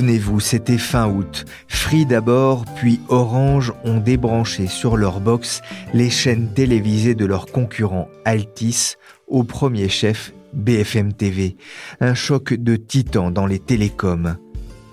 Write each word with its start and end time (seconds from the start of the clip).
Souvenez-vous, 0.00 0.40
c'était 0.40 0.78
fin 0.78 1.08
août. 1.08 1.44
Free 1.68 2.06
d'abord, 2.06 2.64
puis 2.76 3.00
Orange 3.10 3.74
ont 3.84 3.98
débranché 3.98 4.66
sur 4.66 4.96
leur 4.96 5.20
box 5.20 5.60
les 5.92 6.08
chaînes 6.08 6.54
télévisées 6.54 7.14
de 7.14 7.26
leurs 7.26 7.44
concurrents 7.44 8.08
Altis, 8.24 8.94
au 9.28 9.44
premier 9.44 9.90
chef 9.90 10.32
BFM 10.54 11.12
TV. 11.12 11.58
Un 12.00 12.14
choc 12.14 12.54
de 12.54 12.76
titan 12.76 13.30
dans 13.30 13.44
les 13.44 13.58
télécoms. 13.58 14.38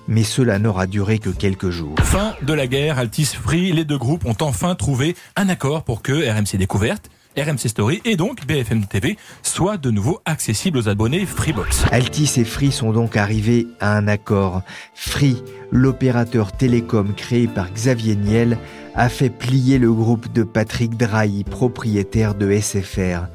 Mais 0.10 0.24
cela 0.24 0.60
n'aura 0.60 0.88
duré 0.88 1.20
que 1.20 1.30
quelques 1.30 1.70
jours. 1.70 1.96
Fin 2.00 2.36
de 2.42 2.52
la 2.52 2.68
guerre, 2.68 3.00
Altis 3.00 3.28
Free, 3.28 3.72
les 3.72 3.86
deux 3.86 3.98
groupes 3.98 4.26
ont 4.26 4.36
enfin 4.42 4.76
trouvé 4.76 5.16
un 5.38 5.48
accord 5.48 5.86
pour 5.86 6.02
que 6.02 6.12
RMC 6.12 6.58
Découverte 6.58 7.10
RMC 7.38 7.68
Story 7.68 8.02
et 8.04 8.16
donc 8.16 8.48
BFM 8.48 8.86
TV 8.86 9.16
soient 9.44 9.78
de 9.78 9.92
nouveau 9.92 10.20
accessibles 10.26 10.80
aux 10.80 10.90
abonnés 10.90 11.26
Freebox. 11.26 11.86
Altis 11.92 12.34
et 12.38 12.44
Free 12.44 12.72
sont 12.72 12.92
donc 12.92 13.16
arrivés 13.16 13.68
à 13.80 13.96
un 13.96 14.08
accord. 14.08 14.64
Free, 14.96 15.44
l'opérateur 15.72 16.52
télécom 16.52 17.14
créé 17.14 17.48
par 17.48 17.72
Xavier 17.72 18.16
Niel, 18.16 18.58
a 18.96 19.10
fait 19.10 19.30
plier 19.30 19.78
le 19.78 19.94
groupe 19.94 20.34
de 20.34 20.42
Patrick 20.42 20.98
Drahi, 20.98 21.44
propriétaire 21.44 22.34
de 22.34 22.52
SFR. 22.60 23.28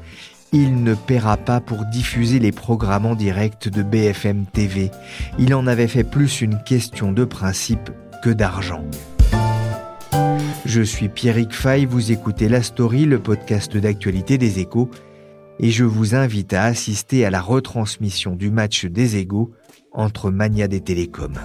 Il 0.51 0.83
ne 0.83 0.93
paiera 0.93 1.37
pas 1.37 1.61
pour 1.61 1.85
diffuser 1.85 2.39
les 2.39 2.51
programmes 2.51 3.05
en 3.05 3.15
direct 3.15 3.69
de 3.69 3.83
BFM 3.83 4.45
TV. 4.45 4.91
Il 5.39 5.55
en 5.55 5.65
avait 5.65 5.87
fait 5.87 6.03
plus 6.03 6.41
une 6.41 6.61
question 6.63 7.13
de 7.13 7.23
principe 7.23 7.89
que 8.21 8.29
d'argent. 8.29 8.83
Je 10.65 10.81
suis 10.81 11.09
Pierrick 11.09 11.53
Fay, 11.53 11.85
vous 11.85 12.13
écoutez 12.13 12.47
La 12.47 12.63
Story, 12.63 13.05
le 13.05 13.19
podcast 13.19 13.75
d'actualité 13.75 14.37
des 14.37 14.59
échos, 14.59 14.89
et 15.59 15.69
je 15.69 15.83
vous 15.83 16.15
invite 16.15 16.53
à 16.53 16.63
assister 16.63 17.25
à 17.25 17.29
la 17.29 17.41
retransmission 17.41 18.37
du 18.37 18.49
match 18.49 18.85
des 18.85 19.17
égaux 19.17 19.51
entre 19.91 20.31
Mania 20.31 20.69
des 20.69 20.79
Télécoms. 20.79 21.37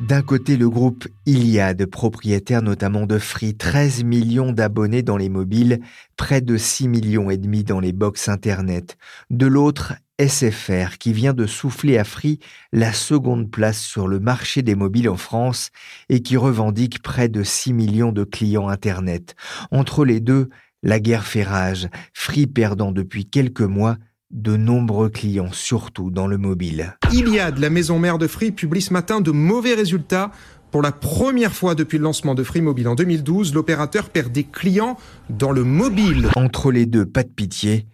D'un 0.00 0.22
côté, 0.22 0.56
le 0.56 0.68
groupe 0.68 1.06
Iliad, 1.24 1.86
propriétaire 1.86 2.62
notamment 2.62 3.06
de 3.06 3.18
Free, 3.18 3.54
13 3.54 4.02
millions 4.02 4.50
d'abonnés 4.50 5.04
dans 5.04 5.16
les 5.16 5.28
mobiles, 5.28 5.78
près 6.16 6.40
de 6.40 6.56
6 6.56 6.88
millions 6.88 7.30
et 7.30 7.36
demi 7.36 7.62
dans 7.62 7.78
les 7.78 7.92
box 7.92 8.28
internet. 8.28 8.96
De 9.30 9.46
l'autre, 9.46 9.94
SFR, 10.20 10.98
qui 10.98 11.14
vient 11.14 11.32
de 11.32 11.46
souffler 11.46 11.96
à 11.96 12.04
Free 12.04 12.38
la 12.72 12.92
seconde 12.92 13.50
place 13.50 13.80
sur 13.80 14.06
le 14.06 14.20
marché 14.20 14.60
des 14.60 14.74
mobiles 14.74 15.08
en 15.08 15.16
France 15.16 15.70
et 16.10 16.20
qui 16.20 16.36
revendique 16.36 17.02
près 17.02 17.28
de 17.28 17.42
6 17.42 17.72
millions 17.72 18.12
de 18.12 18.24
clients 18.24 18.68
internet. 18.68 19.34
Entre 19.70 20.04
les 20.04 20.20
deux, 20.20 20.50
la 20.82 21.00
guerre 21.00 21.26
fait 21.26 21.42
rage, 21.42 21.88
Free 22.12 22.46
perdant 22.46 22.92
depuis 22.92 23.24
quelques 23.24 23.62
mois 23.62 23.96
de 24.30 24.56
nombreux 24.56 25.08
clients, 25.08 25.52
surtout 25.52 26.10
dans 26.10 26.26
le 26.26 26.36
mobile. 26.36 26.96
Iliad, 27.12 27.58
la 27.58 27.70
maison 27.70 27.98
mère 27.98 28.18
de 28.18 28.26
Free, 28.26 28.52
publie 28.52 28.82
ce 28.82 28.92
matin 28.92 29.20
de 29.20 29.30
mauvais 29.30 29.74
résultats. 29.74 30.30
Pour 30.70 30.82
la 30.82 30.92
première 30.92 31.52
fois 31.52 31.74
depuis 31.74 31.98
le 31.98 32.04
lancement 32.04 32.34
de 32.34 32.44
Free 32.44 32.60
Mobile 32.60 32.88
en 32.88 32.94
2012, 32.94 33.54
l'opérateur 33.54 34.10
perd 34.10 34.30
des 34.30 34.44
clients 34.44 34.96
dans 35.28 35.50
le 35.50 35.64
mobile. 35.64 36.28
Entre 36.36 36.70
les 36.70 36.86
deux, 36.86 37.06
pas 37.06 37.24
de 37.24 37.28
pitié. 37.28 37.86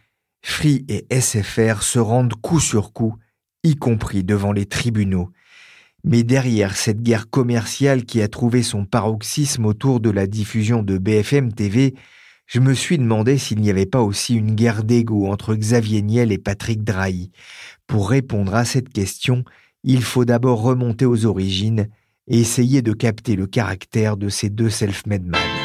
Free 0.49 0.87
et 0.89 1.07
SFR 1.11 1.83
se 1.83 1.99
rendent 1.99 2.35
coup 2.41 2.61
sur 2.61 2.93
coup, 2.93 3.17
y 3.65 3.75
compris 3.75 4.23
devant 4.23 4.53
les 4.53 4.65
tribunaux. 4.65 5.31
Mais 6.05 6.23
derrière 6.23 6.77
cette 6.77 7.03
guerre 7.03 7.29
commerciale 7.29 8.05
qui 8.05 8.23
a 8.23 8.29
trouvé 8.29 8.63
son 8.63 8.85
paroxysme 8.87 9.67
autour 9.67 9.99
de 9.99 10.09
la 10.09 10.29
diffusion 10.29 10.85
de 10.85 10.99
BFM 10.99 11.53
TV, 11.53 11.95
je 12.47 12.61
me 12.61 12.75
suis 12.75 12.97
demandé 12.97 13.39
s'il 13.39 13.61
n'y 13.61 13.71
avait 13.71 13.87
pas 13.87 14.01
aussi 14.01 14.37
une 14.37 14.55
guerre 14.55 14.85
d'ego 14.85 15.27
entre 15.27 15.57
Xavier 15.57 16.01
Niel 16.01 16.31
et 16.31 16.39
Patrick 16.39 16.85
Drahi. 16.85 17.33
Pour 17.89 18.09
répondre 18.09 18.55
à 18.55 18.65
cette 18.65 18.91
question, 18.91 19.45
il 19.83 20.03
faut 20.05 20.25
d'abord 20.25 20.63
remonter 20.63 21.07
aux 21.07 21.27
origines 21.27 21.89
et 22.29 22.39
essayer 22.39 22.83
de 22.83 22.93
capter 22.93 23.35
le 23.35 23.49
caractère 23.49 24.17
de 24.17 24.29
ces 24.29 24.49
deux 24.49 24.71
self-made 24.71 25.27
men. 25.27 25.56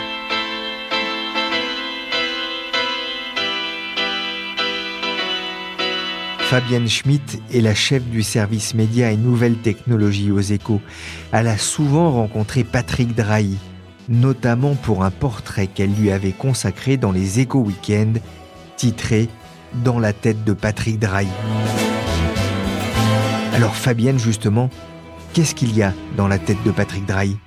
Fabienne 6.52 6.90
Schmitt 6.90 7.42
est 7.54 7.62
la 7.62 7.74
chef 7.74 8.04
du 8.04 8.24
service 8.24 8.74
médias 8.74 9.10
et 9.10 9.16
nouvelles 9.16 9.60
technologies 9.60 10.32
aux 10.32 10.42
échos. 10.42 10.82
Elle 11.32 11.48
a 11.48 11.58
souvent 11.58 12.12
rencontré 12.12 12.66
Patrick 12.66 13.16
Drahi, 13.16 13.58
notamment 14.10 14.76
pour 14.76 15.06
un 15.06 15.12
portrait 15.12 15.68
qu'elle 15.68 15.94
lui 15.94 16.12
avait 16.12 16.34
consacré 16.34 16.98
dans 16.98 17.14
les 17.14 17.40
Échos 17.40 17.62
Weekend, 17.62 18.20
titré 18.76 19.30
Dans 19.86 19.98
la 19.98 20.12
tête 20.12 20.44
de 20.44 20.52
Patrick 20.52 21.00
Drahi. 21.00 21.30
Alors 23.54 23.74
Fabienne, 23.74 24.20
justement, 24.20 24.70
qu'est-ce 25.32 25.56
qu'il 25.56 25.74
y 25.74 25.82
a 25.82 25.94
dans 26.18 26.28
la 26.28 26.38
tête 26.38 26.62
de 26.66 26.72
Patrick 26.72 27.06
Drahi? 27.06 27.38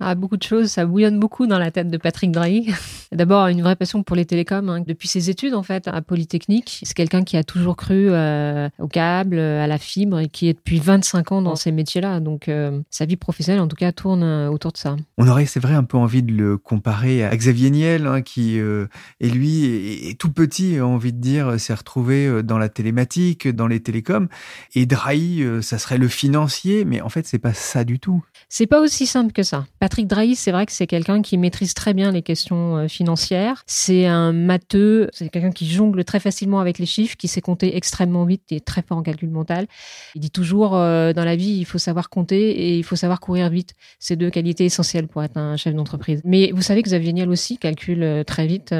Ah, 0.00 0.14
beaucoup 0.14 0.36
de 0.36 0.42
choses, 0.42 0.68
ça 0.68 0.86
bouillonne 0.86 1.20
beaucoup 1.20 1.46
dans 1.46 1.58
la 1.58 1.70
tête 1.70 1.88
de 1.88 1.96
Patrick 1.96 2.32
Drahi. 2.32 2.72
D'abord, 3.12 3.46
une 3.46 3.62
vraie 3.62 3.76
passion 3.76 4.02
pour 4.02 4.16
les 4.16 4.24
télécoms. 4.24 4.68
Hein. 4.68 4.80
Depuis 4.84 5.06
ses 5.06 5.30
études, 5.30 5.54
en 5.54 5.62
fait, 5.62 5.86
à 5.86 6.02
Polytechnique, 6.02 6.80
c'est 6.82 6.94
quelqu'un 6.94 7.22
qui 7.22 7.36
a 7.36 7.44
toujours 7.44 7.76
cru 7.76 8.08
euh, 8.10 8.68
au 8.80 8.88
câble, 8.88 9.38
à 9.38 9.68
la 9.68 9.78
fibre, 9.78 10.18
et 10.18 10.28
qui 10.28 10.48
est 10.48 10.54
depuis 10.54 10.80
25 10.80 11.30
ans 11.32 11.42
dans 11.42 11.54
ces 11.54 11.70
métiers-là. 11.70 12.18
Donc, 12.18 12.48
euh, 12.48 12.80
sa 12.90 13.06
vie 13.06 13.16
professionnelle, 13.16 13.60
en 13.60 13.68
tout 13.68 13.76
cas, 13.76 13.92
tourne 13.92 14.24
euh, 14.24 14.48
autour 14.48 14.72
de 14.72 14.78
ça. 14.78 14.96
On 15.16 15.28
aurait, 15.28 15.46
c'est 15.46 15.60
vrai, 15.60 15.74
un 15.74 15.84
peu 15.84 15.96
envie 15.96 16.24
de 16.24 16.32
le 16.32 16.58
comparer 16.58 17.24
à 17.24 17.34
Xavier 17.36 17.70
Niel, 17.70 18.06
hein, 18.08 18.22
qui, 18.22 18.56
et 18.56 19.30
lui, 19.30 19.64
est, 20.10 20.18
tout 20.18 20.32
petit, 20.32 20.78
a 20.78 20.86
envie 20.86 21.12
de 21.12 21.20
dire, 21.20 21.60
s'est 21.60 21.74
retrouvé 21.74 22.42
dans 22.42 22.58
la 22.58 22.68
télématique, 22.68 23.48
dans 23.48 23.68
les 23.68 23.80
télécoms. 23.80 24.28
Et 24.74 24.86
Drahi, 24.86 25.44
ça 25.62 25.78
serait 25.78 25.98
le 25.98 26.08
financier, 26.08 26.84
mais 26.84 27.00
en 27.00 27.08
fait, 27.08 27.26
c'est 27.26 27.38
pas 27.38 27.54
ça 27.54 27.84
du 27.84 28.00
tout. 28.00 28.24
C'est 28.48 28.66
pas 28.66 28.80
aussi 28.80 29.06
simple 29.06 29.32
que 29.32 29.42
ça. 29.42 29.66
Patrick 29.84 30.06
Drahi, 30.06 30.34
c'est 30.34 30.50
vrai 30.50 30.64
que 30.64 30.72
c'est 30.72 30.86
quelqu'un 30.86 31.20
qui 31.20 31.36
maîtrise 31.36 31.74
très 31.74 31.92
bien 31.92 32.10
les 32.10 32.22
questions 32.22 32.78
euh, 32.78 32.88
financières. 32.88 33.62
C'est 33.66 34.06
un 34.06 34.32
matheux, 34.32 35.10
c'est 35.12 35.28
quelqu'un 35.28 35.50
qui 35.50 35.68
jongle 35.68 36.04
très 36.04 36.20
facilement 36.20 36.58
avec 36.58 36.78
les 36.78 36.86
chiffres, 36.86 37.18
qui 37.18 37.28
sait 37.28 37.42
compter 37.42 37.76
extrêmement 37.76 38.24
vite 38.24 38.44
et 38.50 38.60
très 38.60 38.80
fort 38.80 38.96
en 38.96 39.02
calcul 39.02 39.28
mental. 39.28 39.66
Il 40.14 40.22
dit 40.22 40.30
toujours 40.30 40.74
euh, 40.74 41.12
dans 41.12 41.26
la 41.26 41.36
vie, 41.36 41.58
il 41.58 41.66
faut 41.66 41.76
savoir 41.76 42.08
compter 42.08 42.52
et 42.52 42.78
il 42.78 42.82
faut 42.82 42.96
savoir 42.96 43.20
courir 43.20 43.50
vite. 43.50 43.74
C'est 43.98 44.16
deux 44.16 44.30
qualités 44.30 44.64
essentielles 44.64 45.06
pour 45.06 45.22
être 45.22 45.36
un 45.36 45.58
chef 45.58 45.74
d'entreprise. 45.74 46.22
Mais 46.24 46.50
vous 46.54 46.62
savez 46.62 46.82
que 46.82 46.88
Xavier 46.88 47.12
Niel 47.12 47.28
aussi 47.28 47.58
calcule 47.58 48.04
euh, 48.04 48.24
très 48.24 48.46
vite, 48.46 48.74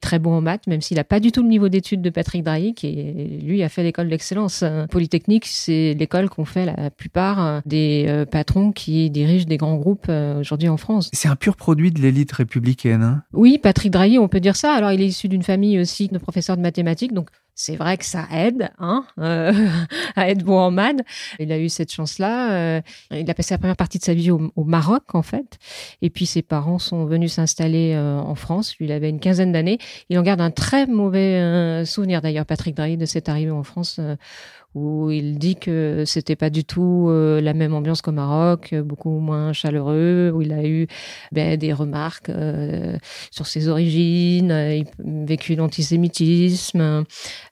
très 0.00 0.18
bon 0.18 0.32
en 0.32 0.40
maths, 0.40 0.66
même 0.66 0.80
s'il 0.80 0.96
n'a 0.96 1.04
pas 1.04 1.20
du 1.20 1.30
tout 1.30 1.44
le 1.44 1.48
niveau 1.48 1.68
d'études 1.68 2.02
de 2.02 2.10
Patrick 2.10 2.42
Drahi, 2.42 2.74
qui 2.74 3.40
lui 3.40 3.62
a 3.62 3.68
fait 3.68 3.84
l'école 3.84 4.08
d'excellence. 4.08 4.64
Polytechnique, 4.90 5.46
c'est 5.46 5.94
l'école 5.94 6.28
qu'ont 6.28 6.44
fait 6.44 6.66
la 6.66 6.90
plupart 6.90 7.62
des 7.66 8.24
patrons 8.32 8.72
qui 8.72 9.10
dirigent 9.10 9.46
des 9.46 9.56
grands 9.56 9.76
groupes 9.76 10.10
aujourd'hui 10.40 10.68
en 10.68 10.76
France. 10.76 11.10
C'est 11.12 11.28
un 11.28 11.36
pur 11.36 11.56
produit 11.56 11.92
de 11.92 12.00
l'élite 12.00 12.32
républicaine. 12.32 13.02
Hein 13.02 13.22
oui, 13.32 13.58
Patrick 13.58 13.92
Drahi, 13.92 14.18
on 14.18 14.28
peut 14.28 14.40
dire 14.40 14.56
ça. 14.56 14.72
Alors, 14.72 14.92
il 14.92 15.00
est 15.00 15.06
issu 15.06 15.28
d'une 15.28 15.42
famille 15.42 15.78
aussi 15.78 16.08
de 16.08 16.18
professeurs 16.18 16.56
de 16.56 16.62
mathématiques, 16.62 17.12
donc 17.12 17.28
c'est 17.54 17.76
vrai 17.76 17.96
que 17.96 18.04
ça 18.04 18.26
aide 18.32 18.70
hein, 18.78 19.04
euh, 19.18 19.52
à 20.16 20.30
être 20.30 20.44
bon 20.44 20.58
en 20.58 20.70
maths. 20.70 21.00
Il 21.38 21.52
a 21.52 21.58
eu 21.58 21.68
cette 21.68 21.92
chance-là. 21.92 22.52
Euh, 22.52 22.80
il 23.10 23.30
a 23.30 23.34
passé 23.34 23.54
la 23.54 23.58
première 23.58 23.76
partie 23.76 23.98
de 23.98 24.04
sa 24.04 24.14
vie 24.14 24.30
au, 24.30 24.50
Maroc, 24.64 25.14
en 25.14 25.22
fait. 25.22 25.58
Et 26.02 26.10
puis 26.10 26.26
ses 26.26 26.42
parents 26.42 26.78
sont 26.78 27.04
venus 27.04 27.34
s'installer 27.34 27.94
euh, 27.94 28.18
en 28.18 28.34
France. 28.34 28.76
Lui, 28.78 28.86
il 28.86 28.92
avait 28.92 29.10
une 29.10 29.20
quinzaine 29.20 29.52
d'années. 29.52 29.78
Il 30.08 30.18
en 30.18 30.22
garde 30.22 30.40
un 30.40 30.50
très 30.50 30.86
mauvais 30.86 31.84
souvenir, 31.84 32.22
d'ailleurs, 32.22 32.46
Patrick 32.46 32.74
Drahi, 32.76 32.96
de 32.96 33.06
cette 33.06 33.28
arrivée 33.28 33.50
en 33.50 33.62
France 33.62 34.00
où 34.74 35.10
il 35.10 35.38
dit 35.38 35.56
que 35.56 36.04
c'était 36.06 36.36
pas 36.36 36.48
du 36.48 36.64
tout 36.64 37.08
euh, 37.08 37.40
la 37.40 37.54
même 37.54 37.74
ambiance 37.74 38.02
qu'au 38.02 38.12
Maroc, 38.12 38.72
beaucoup 38.74 39.18
moins 39.18 39.52
chaleureux, 39.52 40.30
où 40.32 40.42
il 40.42 40.52
a 40.52 40.64
eu 40.64 40.86
ben, 41.32 41.56
des 41.56 41.72
remarques 41.72 42.28
euh, 42.28 42.96
sur 43.32 43.46
ses 43.46 43.68
origines, 43.68 44.52
euh, 44.52 44.76
il 44.76 44.86
a 44.86 45.26
vécu 45.26 45.56
l'antisémitisme, 45.56 47.04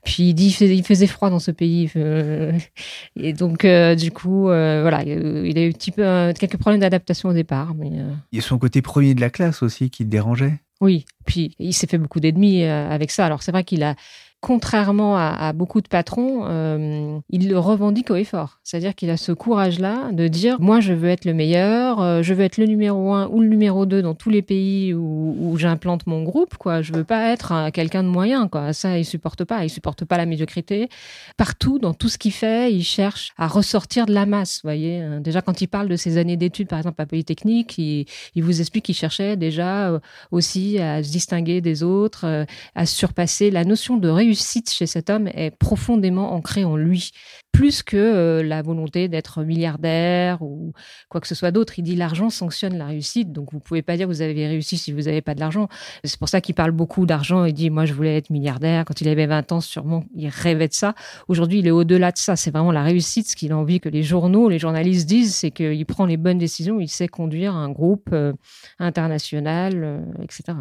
puis 0.05 0.31
il 0.31 0.35
dit 0.35 0.55
qu'il 0.55 0.85
faisait 0.85 1.07
froid 1.07 1.31
dans 1.31 1.39
ce 1.39 1.51
pays, 1.51 1.91
et 3.17 3.33
donc 3.33 3.67
du 3.97 4.11
coup 4.11 4.45
voilà, 4.45 5.03
il 5.05 5.59
a 5.59 5.63
eu 5.63 5.69
un 5.69 5.73
petit 5.73 5.91
peu 5.91 6.33
quelques 6.39 6.57
problèmes 6.57 6.81
d'adaptation 6.81 7.29
au 7.29 7.33
départ. 7.33 7.75
Mais, 7.75 7.91
Il 8.33 8.37
y 8.37 8.39
a 8.39 8.43
son 8.43 8.59
côté 8.59 8.83
premier 8.83 9.15
de 9.15 9.21
la 9.21 9.31
classe 9.31 9.63
aussi 9.63 9.91
qui 9.91 10.05
le 10.05 10.11
dérangeait. 10.11 10.61
Oui, 10.81 11.05
puis 11.27 11.57
il 11.59 11.73
s'est 11.73 11.89
fait 11.89 11.99
beaucoup 11.99 12.21
d'ennemis 12.21 12.65
avec 12.65 13.11
ça. 13.11 13.27
Alors 13.27 13.43
c'est 13.43 13.53
vrai 13.53 13.65
qu'il 13.65 13.83
a 13.83 13.97
contrairement 14.41 15.17
à, 15.17 15.53
beaucoup 15.53 15.81
de 15.81 15.89
patrons, 15.89 16.45
euh, 16.45 17.19
il 17.29 17.49
le 17.49 17.59
revendique 17.59 18.11
au 18.11 18.15
effort. 18.15 18.61
C'est-à-dire 18.63 18.95
qu'il 18.95 19.11
a 19.11 19.17
ce 19.17 19.33
courage-là 19.33 20.13
de 20.13 20.29
dire 20.29 20.59
moi 20.61 20.79
je 20.79 20.93
veux 20.93 21.09
être 21.09 21.25
le 21.25 21.35
meilleur, 21.35 22.01
euh, 22.01 22.23
je 22.23 22.35
veux 22.35 22.45
être 22.45 22.57
le 22.57 22.67
numéro 22.67 23.13
un 23.15 23.27
ou 23.29 23.41
le 23.41 23.49
numéro 23.49 23.85
deux 23.85 24.01
dans 24.01 24.15
tous 24.15 24.31
les 24.31 24.43
pays 24.43 24.95
où, 24.95 25.57
j'implante 25.57 26.07
mon 26.07 26.23
groupe. 26.23 26.57
Quoi, 26.57 26.83
je 26.83 26.93
veux 26.93 27.03
pas 27.03 27.33
être 27.33 27.71
quelqu'un 27.73 28.05
de 28.05 28.09
moyen. 28.09 28.49
Ça 28.73 28.97
il 28.97 29.05
supporte 29.05 29.43
pas. 29.45 29.65
Il 29.65 29.71
supporte 29.71 30.05
pas 30.05 30.17
la 30.17 30.27
médiocrité. 30.27 30.89
Partout, 31.37 31.81
dans 31.81 31.95
tout 31.95 32.09
ce 32.09 32.17
qu'il 32.17 32.33
fait, 32.33 32.73
il 32.73 32.85
cherche 32.85 33.33
à 33.39 33.49
ressortir 33.49 34.07
de 34.07 34.13
la 34.13 34.25
masse. 34.25 34.61
Voyez, 34.63 35.01
hein. 35.01 35.21
déjà 35.21 35.43
quand 35.43 35.61
il 35.61 35.67
parle 35.67 35.89
de 35.89 35.97
ses 35.97 36.17
années 36.17 36.37
d'études, 36.37 36.69
par 36.69 36.79
exemple 36.79 37.03
à 37.03 37.07
Polytechnique, 37.07 37.77
il, 37.79 38.07
il 38.37 38.45
vous 38.45 38.61
explique 38.61 38.85
qu'il 38.85 38.95
cherchait 38.95 39.37
déjà 39.37 39.89
euh, 39.89 39.99
aussi 40.31 40.79
à 40.79 41.03
se 41.03 41.11
distinguer 41.11 41.61
des 41.61 41.83
autres, 41.83 42.47
à 42.75 42.87
surpasser 42.87 43.51
la 43.51 43.65
notion 43.65 43.97
de 43.97 44.09
réussite 44.09 44.28
réussite 44.29 44.71
chez 44.71 44.87
cet 44.87 45.09
homme 45.09 45.27
est 45.29 45.57
profondément 45.57 46.35
ancrée 46.35 46.65
en 46.65 46.77
lui, 46.77 47.13
plus 47.51 47.83
que 47.83 47.97
euh, 47.97 48.43
la 48.43 48.61
volonté 48.61 49.09
d'être 49.09 49.43
milliardaire 49.43 50.43
ou 50.43 50.75
quoi 51.09 51.23
que 51.23 51.27
ce 51.27 51.35
soit 51.35 51.51
d'autre. 51.51 51.79
Il 51.79 51.83
dit 51.83 51.97
l'argent 51.97 52.29
sanctionne 52.29 52.77
la 52.77 52.87
réussite, 52.87 53.33
donc 53.33 53.53
vous 53.53 53.59
pouvez 53.59 53.81
pas 53.81 53.97
dire 53.97 54.07
que 54.07 54.13
vous 54.13 54.21
avez 54.21 54.47
réussi 54.47 54.77
si 54.77 54.93
vous 54.93 55.03
n'avez 55.03 55.23
pas 55.23 55.35
de 55.35 55.41
l'argent. 55.41 55.69
C'est 56.05 56.19
pour 56.19 56.29
ça 56.29 56.43
qu'il 56.43 56.55
parle 56.55 56.73
beaucoup 56.73 57.07
d'argent. 57.07 57.47
Il 57.47 57.55
dit 57.55 57.71
moi 57.71 57.87
je 57.87 57.95
voulais 57.95 58.19
être 58.19 58.29
milliardaire 58.29 58.85
quand 58.85 59.01
il 59.01 59.09
avait 59.09 59.27
20 59.27 59.53
ans, 59.53 59.61
sûrement 59.63 60.05
il 60.15 60.29
rêvait 60.29 60.69
de 60.69 60.75
ça. 60.75 60.95
Aujourd'hui 61.29 61.61
il 61.61 61.67
est 61.67 61.71
au-delà 61.71 62.13
de 62.13 62.19
ça. 62.19 62.37
C'est 62.37 62.51
vraiment 62.51 62.73
la 62.73 62.83
réussite. 62.83 63.29
Ce 63.29 63.37
qu'il 63.37 63.53
a 63.53 63.57
envie 63.57 63.81
que 63.81 63.89
les 63.89 64.03
journaux, 64.03 64.51
les 64.51 64.59
journalistes 64.59 65.09
disent, 65.09 65.35
c'est 65.35 65.51
qu'il 65.51 65.87
prend 65.87 66.05
les 66.05 66.19
bonnes 66.19 66.39
décisions. 66.39 66.81
Il 66.81 66.89
sait 66.89 67.09
conduire 67.09 67.55
un 67.55 67.71
groupe 67.71 68.11
euh, 68.13 68.35
international, 68.79 69.73
euh, 69.83 70.01
etc. 70.23 70.59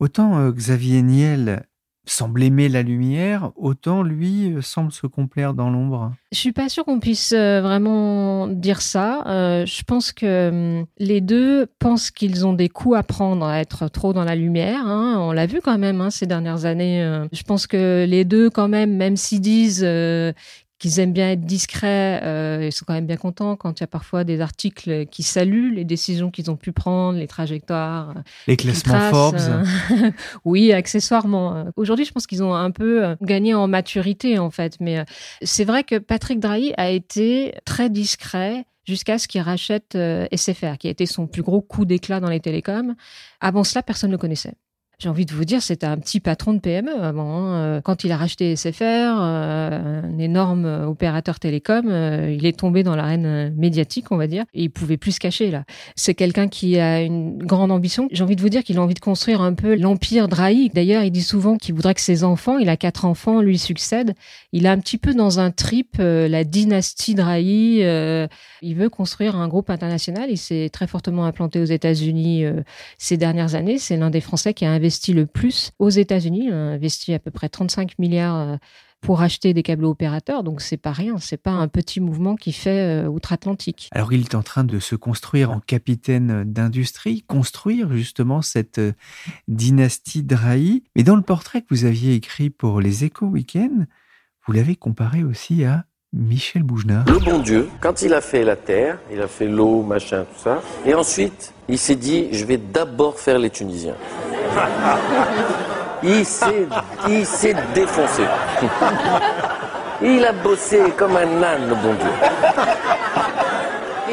Autant 0.00 0.50
Xavier 0.50 1.02
Niel 1.02 1.64
semble 2.06 2.42
aimer 2.42 2.68
la 2.68 2.82
lumière, 2.82 3.50
autant 3.56 4.02
lui 4.02 4.52
euh, 4.52 4.62
semble 4.62 4.92
se 4.92 5.06
complaire 5.06 5.54
dans 5.54 5.70
l'ombre. 5.70 6.12
Je 6.32 6.38
suis 6.38 6.52
pas 6.52 6.68
sûre 6.68 6.84
qu'on 6.84 7.00
puisse 7.00 7.32
euh, 7.32 7.60
vraiment 7.62 8.46
dire 8.46 8.80
ça. 8.80 9.24
Euh, 9.26 9.66
je 9.66 9.82
pense 9.82 10.12
que 10.12 10.48
hum, 10.80 10.86
les 10.98 11.20
deux 11.20 11.66
pensent 11.78 12.10
qu'ils 12.10 12.46
ont 12.46 12.52
des 12.52 12.68
coups 12.68 12.96
à 12.96 13.02
prendre 13.02 13.46
à 13.46 13.60
être 13.60 13.88
trop 13.88 14.12
dans 14.12 14.24
la 14.24 14.34
lumière. 14.34 14.86
Hein. 14.86 15.16
On 15.18 15.32
l'a 15.32 15.46
vu 15.46 15.60
quand 15.62 15.78
même 15.78 16.00
hein, 16.00 16.10
ces 16.10 16.26
dernières 16.26 16.64
années. 16.64 17.24
Je 17.32 17.42
pense 17.42 17.66
que 17.66 18.04
les 18.08 18.24
deux, 18.24 18.50
quand 18.50 18.68
même, 18.68 18.96
même 18.96 19.16
s'ils 19.16 19.40
disent 19.40 19.86
qu'ils 20.78 21.00
aiment 21.00 21.12
bien 21.12 21.30
être 21.30 21.44
discrets. 21.44 22.20
Euh, 22.22 22.66
ils 22.66 22.72
sont 22.72 22.84
quand 22.84 22.94
même 22.94 23.06
bien 23.06 23.16
contents 23.16 23.56
quand 23.56 23.80
il 23.80 23.82
y 23.82 23.84
a 23.84 23.88
parfois 23.88 24.24
des 24.24 24.40
articles 24.40 25.06
qui 25.06 25.22
saluent 25.22 25.74
les 25.74 25.84
décisions 25.84 26.30
qu'ils 26.30 26.50
ont 26.50 26.56
pu 26.56 26.72
prendre, 26.72 27.18
les 27.18 27.28
trajectoires. 27.28 28.10
Euh, 28.10 28.20
les 28.46 28.56
classements 28.56 29.10
Forbes. 29.10 29.36
Euh, 29.38 30.10
oui, 30.44 30.72
accessoirement. 30.72 31.66
Aujourd'hui, 31.76 32.04
je 32.04 32.12
pense 32.12 32.26
qu'ils 32.26 32.42
ont 32.42 32.54
un 32.54 32.70
peu 32.70 33.16
gagné 33.22 33.54
en 33.54 33.68
maturité, 33.68 34.38
en 34.38 34.50
fait. 34.50 34.76
Mais 34.80 35.04
c'est 35.42 35.64
vrai 35.64 35.84
que 35.84 35.98
Patrick 35.98 36.40
Drahi 36.40 36.74
a 36.76 36.90
été 36.90 37.54
très 37.64 37.90
discret 37.90 38.64
jusqu'à 38.84 39.18
ce 39.18 39.28
qu'il 39.28 39.40
rachète 39.40 39.96
SFR, 40.34 40.76
qui 40.78 40.88
a 40.88 40.90
été 40.90 41.06
son 41.06 41.26
plus 41.26 41.42
gros 41.42 41.62
coup 41.62 41.84
d'éclat 41.84 42.20
dans 42.20 42.28
les 42.28 42.40
télécoms. 42.40 42.94
Avant 43.40 43.64
cela, 43.64 43.82
personne 43.82 44.10
ne 44.10 44.14
le 44.14 44.18
connaissait. 44.18 44.54
J'ai 44.98 45.08
envie 45.08 45.26
de 45.26 45.34
vous 45.34 45.44
dire, 45.44 45.60
c'était 45.60 45.86
un 45.86 45.98
petit 45.98 46.20
patron 46.20 46.54
de 46.54 46.60
PME 46.60 47.02
avant. 47.02 47.36
Hein. 47.36 47.54
Euh, 47.54 47.80
quand 47.80 48.04
il 48.04 48.12
a 48.12 48.16
racheté 48.16 48.54
SFR, 48.54 48.82
euh, 48.82 50.02
un 50.04 50.18
énorme 50.18 50.64
opérateur 50.86 51.40
télécom, 51.40 51.88
euh, 51.88 52.32
il 52.36 52.46
est 52.46 52.58
tombé 52.58 52.82
dans 52.84 52.94
l'arène 52.94 53.52
médiatique, 53.56 54.12
on 54.12 54.16
va 54.16 54.28
dire, 54.28 54.44
et 54.54 54.64
il 54.64 54.70
pouvait 54.70 54.96
plus 54.96 55.12
se 55.12 55.20
cacher 55.20 55.50
là. 55.50 55.64
C'est 55.96 56.14
quelqu'un 56.14 56.48
qui 56.48 56.78
a 56.78 57.02
une 57.02 57.38
grande 57.38 57.72
ambition. 57.72 58.08
J'ai 58.12 58.22
envie 58.22 58.36
de 58.36 58.40
vous 58.40 58.48
dire 58.48 58.62
qu'il 58.62 58.78
a 58.78 58.82
envie 58.82 58.94
de 58.94 59.00
construire 59.00 59.40
un 59.40 59.54
peu 59.54 59.74
l'empire 59.74 60.28
Drahi. 60.28 60.70
D'ailleurs, 60.72 61.02
il 61.02 61.10
dit 61.10 61.22
souvent 61.22 61.56
qu'il 61.56 61.74
voudrait 61.74 61.94
que 61.94 62.00
ses 62.00 62.22
enfants, 62.22 62.58
il 62.58 62.68
a 62.68 62.76
quatre 62.76 63.04
enfants, 63.04 63.40
lui 63.40 63.58
succèdent. 63.58 64.14
Il 64.52 64.66
a 64.66 64.72
un 64.72 64.78
petit 64.78 64.98
peu 64.98 65.12
dans 65.12 65.40
un 65.40 65.50
trip 65.50 65.96
la 65.98 66.44
dynastie 66.44 67.14
Drahi. 67.14 67.80
il 68.62 68.74
veut 68.76 68.88
construire 68.88 69.36
un 69.36 69.48
groupe 69.48 69.70
international. 69.70 70.30
Il 70.30 70.38
s'est 70.38 70.70
très 70.72 70.86
fortement 70.86 71.24
implanté 71.24 71.60
aux 71.60 71.64
États-Unis 71.64 72.44
ces 72.98 73.16
dernières 73.16 73.54
années. 73.54 73.78
C'est 73.78 73.96
l'un 73.96 74.10
des 74.10 74.20
Français 74.20 74.54
qui 74.54 74.64
a 74.64 74.70
investi 74.70 74.83
le 75.08 75.26
plus 75.26 75.72
aux 75.78 75.90
États-Unis, 75.90 76.50
a 76.50 76.56
investi 76.56 77.14
à 77.14 77.18
peu 77.18 77.30
près 77.30 77.48
35 77.48 77.98
milliards 77.98 78.36
euh, 78.36 78.56
pour 79.00 79.20
acheter 79.20 79.52
des 79.52 79.62
câbles 79.62 79.84
opérateurs. 79.84 80.42
Donc 80.42 80.60
c'est 80.60 80.76
pas 80.76 80.92
rien, 80.92 81.18
c'est 81.18 81.36
pas 81.36 81.50
un 81.50 81.68
petit 81.68 82.00
mouvement 82.00 82.36
qui 82.36 82.52
fait 82.52 83.04
euh, 83.04 83.08
outre-Atlantique. 83.08 83.88
Alors 83.92 84.12
il 84.12 84.22
est 84.22 84.34
en 84.34 84.42
train 84.42 84.64
de 84.64 84.78
se 84.78 84.96
construire 84.96 85.50
en 85.50 85.60
capitaine 85.60 86.44
d'industrie, 86.44 87.22
construire 87.22 87.92
justement 87.92 88.42
cette 88.42 88.78
euh, 88.78 88.92
dynastie 89.48 90.22
Drahi. 90.22 90.84
Mais 90.96 91.02
dans 91.02 91.16
le 91.16 91.22
portrait 91.22 91.60
que 91.60 91.68
vous 91.70 91.84
aviez 91.84 92.14
écrit 92.14 92.50
pour 92.50 92.80
les 92.80 93.04
Échos 93.04 93.26
Week-end, 93.26 93.84
vous 94.46 94.52
l'avez 94.52 94.76
comparé 94.76 95.22
aussi 95.22 95.64
à 95.64 95.84
Michel 96.14 96.62
Bougenat. 96.62 97.04
Le 97.08 97.18
bon 97.18 97.40
Dieu, 97.40 97.68
quand 97.80 98.02
il 98.02 98.14
a 98.14 98.20
fait 98.20 98.44
la 98.44 98.56
terre, 98.56 98.98
il 99.12 99.20
a 99.20 99.26
fait 99.26 99.48
l'eau, 99.48 99.82
machin, 99.82 100.24
tout 100.24 100.42
ça, 100.42 100.62
et 100.86 100.94
ensuite, 100.94 101.52
il 101.68 101.78
s'est 101.78 101.96
dit, 101.96 102.28
je 102.32 102.44
vais 102.44 102.58
d'abord 102.58 103.18
faire 103.18 103.38
les 103.38 103.50
Tunisiens. 103.50 103.96
Il 106.02 106.24
s'est, 106.26 106.66
défoncé. 107.74 108.22
Il 110.02 110.24
a 110.24 110.32
bossé 110.32 110.80
comme 110.96 111.16
un 111.16 111.42
âne, 111.42 111.68
bon 111.82 111.94
Dieu. 111.94 112.10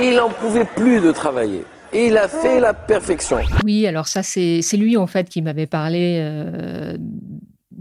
Il 0.02 0.16
n'en 0.16 0.30
pouvait 0.30 0.66
plus 0.66 1.02
de 1.02 1.12
travailler. 1.12 1.66
Il 1.94 2.18
a 2.18 2.30
fait 2.30 2.62
la 2.62 2.74
perfection. 2.74 3.40
Oui, 3.66 3.86
alors 3.86 4.08
ça, 4.08 4.24
c'est, 4.24 4.62
c'est 4.62 4.78
lui, 4.78 4.96
en 4.96 5.08
fait, 5.08 5.28
qui 5.28 5.42
m'avait 5.42 5.68
parlé 5.68 6.20
euh, 6.22 6.96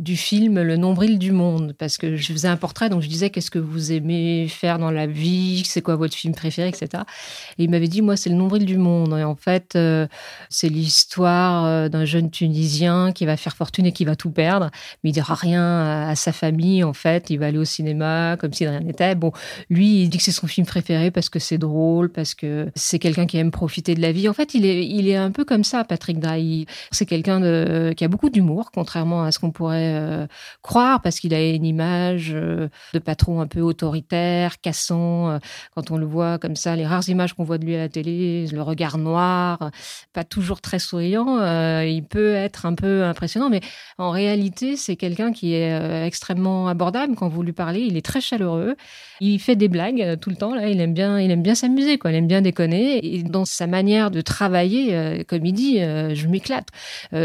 du 0.01 0.17
film 0.17 0.63
Le 0.63 0.77
nombril 0.77 1.19
du 1.19 1.31
monde, 1.31 1.75
parce 1.79 1.99
que 1.99 2.17
je 2.17 2.33
faisais 2.33 2.49
un 2.49 2.57
portrait, 2.57 2.89
donc 2.89 3.03
je 3.03 3.09
disais 3.09 3.29
qu'est-ce 3.29 3.51
que 3.51 3.59
vous 3.59 3.93
aimez 3.93 4.49
faire 4.49 4.79
dans 4.79 4.91
la 4.91 5.07
vie, 5.07 5.63
c'est 5.67 5.83
quoi 5.83 5.97
votre 5.97 6.15
film 6.15 6.35
préféré, 6.35 6.69
etc. 6.69 7.03
Et 7.59 7.65
il 7.65 7.71
m'avait 7.71 7.87
dit, 7.87 8.01
moi, 8.01 8.17
c'est 8.17 8.31
Le 8.31 8.37
nombril 8.37 8.65
du 8.65 8.79
monde. 8.79 9.17
Et 9.19 9.25
en 9.25 9.37
fait, 9.37 9.77
euh, 9.77 10.07
c'est 10.49 10.71
l'histoire 10.71 11.67
euh, 11.67 11.89
d'un 11.91 12.07
jeune 12.07 12.31
Tunisien 12.31 13.13
qui 13.13 13.27
va 13.27 13.37
faire 13.37 13.55
fortune 13.55 13.85
et 13.85 13.93
qui 13.93 14.07
va 14.07 14.17
tout 14.17 14.31
perdre, 14.31 14.71
mais 15.05 15.11
il 15.11 15.13
dira 15.13 15.35
rien 15.35 16.09
à, 16.09 16.15
sa 16.17 16.33
famille, 16.33 16.83
en 16.83 16.95
fait. 16.95 17.29
Il 17.29 17.39
va 17.39 17.47
aller 17.47 17.59
au 17.59 17.65
cinéma 17.67 18.39
comme 18.39 18.55
si 18.55 18.65
de 18.65 18.71
rien 18.71 18.81
n'était. 18.81 19.15
Bon, 19.15 19.33
lui, 19.69 20.03
il 20.03 20.09
dit 20.09 20.17
que 20.17 20.25
c'est 20.25 20.33
son 20.33 20.47
film 20.47 20.67
préféré 20.67 21.11
parce 21.11 21.29
que 21.29 21.39
c'est 21.39 21.59
drôle, 21.59 22.09
parce 22.09 22.35
que 22.35 22.71
c'est 22.75 22.99
quelqu'un 22.99 23.27
qui 23.27 23.37
aime 23.37 23.51
profiter 23.51 23.95
de 23.95 24.01
la 24.01 24.13
vie. 24.13 24.29
En 24.31 24.35
fait, 24.35 24.55
il 24.55 24.65
est, 24.65 24.87
il 24.87 25.09
est 25.09 25.17
un 25.17 25.31
peu 25.31 25.45
comme 25.45 25.65
ça, 25.65 25.85
Patrick 25.85 26.19
Drahi. 26.21 26.65
C'est 26.91 27.07
quelqu'un 27.07 27.93
qui 27.93 28.05
a 28.05 28.09
beaucoup 28.09 28.31
d'humour, 28.31 28.71
contrairement 28.73 29.25
à 29.25 29.33
ce 29.33 29.39
qu'on 29.39 29.51
pourrait 29.51 29.90
euh, 29.91 30.27
croire 30.63 31.03
parce 31.03 31.21
qu'il 31.21 31.35
a 31.35 31.51
une 31.51 31.65
image 31.65 32.31
euh, 32.35 32.69
de 32.95 32.99
patron 32.99 33.41
un 33.41 33.47
peu 33.47 33.61
autoritaire, 33.61 34.61
cassant. 34.61 35.31
Euh, 35.31 35.39
quand 35.75 35.91
on 35.91 35.97
le 35.97 36.07
voit 36.07 36.39
comme 36.39 36.57
ça, 36.57 36.77
les 36.77 36.87
rares 36.87 37.09
images 37.09 37.35
qu'on 37.35 37.45
voit 37.45 37.59
de 37.59 37.65
lui 37.65 37.75
à 37.77 37.79
la 37.79 37.89
télé, 37.89 38.47
le 38.53 38.63
regard 38.63 38.99
noir, 38.99 39.71
pas 40.13 40.25
toujours 40.25 40.61
très 40.61 40.79
souriant, 40.79 41.39
il 41.83 42.05
peut 42.05 42.35
être 42.35 42.67
un 42.67 42.75
peu 42.75 43.05
impressionnant. 43.05 43.51
Mais 43.51 43.61
en 43.99 44.11
réalité, 44.11 44.77
c'est 44.77 44.97
quelqu'un 44.97 45.33
qui 45.33 45.55
est 45.55 46.07
extrêmement 46.07 46.69
abordable. 46.69 47.15
Quand 47.15 47.29
vous 47.29 47.43
lui 47.43 47.53
parlez, 47.53 47.81
il 47.81 47.97
est 47.97 48.05
très 48.05 48.21
chaleureux. 48.21 48.77
Il 49.21 49.39
fait 49.39 49.57
des 49.57 49.69
blagues 49.69 50.19
tout 50.21 50.31
le 50.31 50.37
temps. 50.37 50.55
Là, 50.55 50.69
il 50.69 50.81
aime 50.81 50.95
bien, 50.95 51.21
il 51.21 51.31
aime 51.31 51.43
bien 51.43 51.55
s'amuser, 51.55 51.99
quoi. 51.99 52.11
Il 52.11 52.17
aime 52.17 52.27
bien 52.27 52.43
déconner. 52.43 53.15
Et 53.15 53.23
dans 53.23 53.45
sa 53.45 53.67
manière 53.67 54.11
de 54.11 54.21
travailler, 54.21 55.25
comme 55.29 55.45
il 55.45 55.53
dit, 55.53 55.79
je 55.79 56.27
m'éclate. 56.27 56.69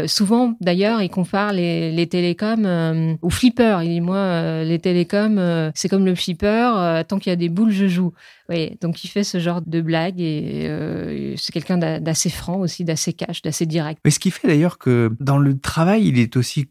souvent, 0.06 0.54
d'ailleurs, 0.60 1.02
il 1.02 1.08
compare 1.08 1.52
les, 1.52 1.92
les 1.92 2.06
télécoms 2.06 2.55
euh, 2.64 3.14
au 3.22 3.30
flipper. 3.30 3.80
Il 3.82 3.90
dit 3.90 4.00
moi 4.00 4.16
euh, 4.16 4.64
les 4.64 4.78
télécoms 4.78 5.38
euh, 5.38 5.70
c'est 5.74 5.88
comme 5.88 6.06
le 6.06 6.14
flipper. 6.14 7.02
tant 7.08 7.18
qu'il 7.18 7.30
y 7.30 7.32
a 7.32 7.36
des 7.36 7.48
boules 7.48 7.72
je 7.72 7.86
joue. 7.86 8.12
Oui, 8.48 8.76
donc 8.80 9.04
il 9.04 9.08
fait 9.08 9.24
ce 9.24 9.38
genre 9.38 9.60
de 9.60 9.80
blague 9.80 10.20
et 10.20 11.34
c'est 11.36 11.52
quelqu'un 11.52 11.78
d'assez 11.78 12.30
franc 12.30 12.60
aussi, 12.60 12.84
d'assez 12.84 13.12
cash, 13.12 13.42
d'assez 13.42 13.66
direct. 13.66 14.00
Mais 14.04 14.10
ce 14.10 14.20
qui 14.20 14.30
fait 14.30 14.46
d'ailleurs 14.46 14.78
que 14.78 15.14
dans 15.20 15.38
le 15.38 15.58
travail 15.58 16.06
il 16.06 16.18
est 16.18 16.36
aussi 16.36 16.68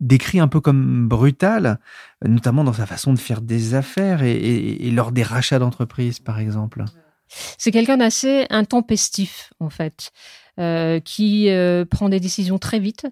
décrit 0.00 0.40
un 0.40 0.48
peu 0.48 0.60
comme 0.60 1.08
brutal, 1.08 1.78
notamment 2.24 2.64
dans 2.64 2.72
sa 2.72 2.86
façon 2.86 3.12
de 3.12 3.18
faire 3.18 3.40
des 3.40 3.74
affaires 3.74 4.22
et, 4.22 4.90
lors 4.90 5.12
des 5.12 5.22
rachats 5.22 5.58
d'entreprises, 5.58 6.18
par 6.18 6.38
exemple. 6.38 6.84
C'est 7.58 7.70
quelqu'un 7.70 7.96
d'assez 7.96 8.46
intempestif, 8.50 9.52
en 9.60 9.70
fait, 9.70 10.12
euh, 10.60 11.00
qui 11.00 11.48
euh, 11.50 11.84
prend 11.84 12.08
des 12.08 12.20
décisions 12.20 12.58
très 12.58 12.78
vite 12.78 13.06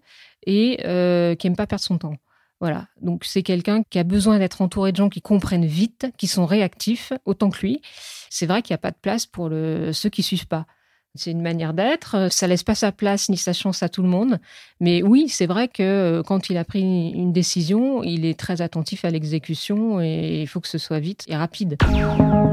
et 0.47 0.81
euh, 0.85 1.35
qui 1.35 1.47
n'aime 1.47 1.57
pas 1.57 1.67
perdre 1.67 1.85
son 1.85 1.99
temps. 1.99 2.17
Voilà. 2.61 2.87
Donc, 3.01 3.25
c'est 3.25 3.43
quelqu'un 3.43 3.83
qui 3.83 3.99
a 3.99 4.05
besoin 4.05 4.39
d'être 4.39 4.63
entouré 4.63 4.93
de 4.93 4.97
gens 4.97 5.09
qui 5.09 5.21
comprennent 5.21 5.67
vite, 5.67 6.07
qui 6.17 6.29
sont 6.29 6.47
réactifs, 6.47 7.13
autant 7.25 7.51
que 7.51 7.59
lui. 7.61 7.83
C'est 8.31 8.47
vrai 8.47 8.63
qu'il 8.63 8.73
n'y 8.73 8.77
a 8.77 8.79
pas 8.79 8.93
de 8.93 8.97
place 9.03 9.27
pour 9.27 9.49
ceux 9.49 10.09
qui 10.11 10.23
suivent 10.23 10.47
pas. 10.47 10.67
C'est 11.15 11.31
une 11.31 11.43
manière 11.43 11.75
d'être. 11.75 12.29
Ça 12.31 12.47
laisse 12.47 12.63
pas 12.63 12.75
sa 12.75 12.91
place 12.91 13.29
ni 13.29 13.37
sa 13.37 13.53
chance 13.53 13.83
à 13.83 13.91
tout 13.91 14.03
le 14.03 14.09
monde. 14.09 14.39
Mais 14.81 15.03
oui, 15.03 15.29
c'est 15.29 15.47
vrai 15.47 15.69
que 15.69 15.83
euh, 15.83 16.23
quand 16.23 16.49
il 16.49 16.57
a 16.57 16.65
pris 16.65 16.81
une 16.81 17.33
décision, 17.33 18.03
il 18.03 18.25
est 18.25 18.39
très 18.39 18.63
attentif 18.63 19.05
à 19.05 19.11
l'exécution 19.11 20.01
et 20.01 20.41
il 20.41 20.47
faut 20.47 20.61
que 20.61 20.69
ce 20.69 20.79
soit 20.79 21.01
vite 21.01 21.25
et 21.29 21.37
rapide. 21.37 21.77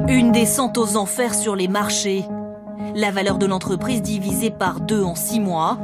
Une 0.10 0.34
descente 0.34 0.78
aux 0.78 0.98
enfers 0.98 1.34
sur 1.34 1.56
les 1.56 1.70
marchés. 1.70 2.26
La 2.96 3.12
valeur 3.12 3.38
de 3.38 3.46
l'entreprise 3.46 4.02
divisée 4.02 4.52
par 4.52 4.82
deux 4.82 5.04
en 5.04 5.16
six 5.16 5.40
mois. 5.40 5.80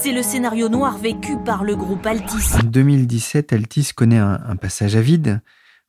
C'est 0.00 0.12
le 0.12 0.22
scénario 0.22 0.68
noir 0.68 0.98
vécu 0.98 1.36
par 1.44 1.64
le 1.64 1.76
groupe 1.76 2.04
Altis. 2.04 2.54
En 2.54 2.62
2017, 2.62 3.52
Altis 3.52 3.90
connaît 3.94 4.18
un 4.18 4.56
passage 4.56 4.96
à 4.96 5.00
vide. 5.00 5.40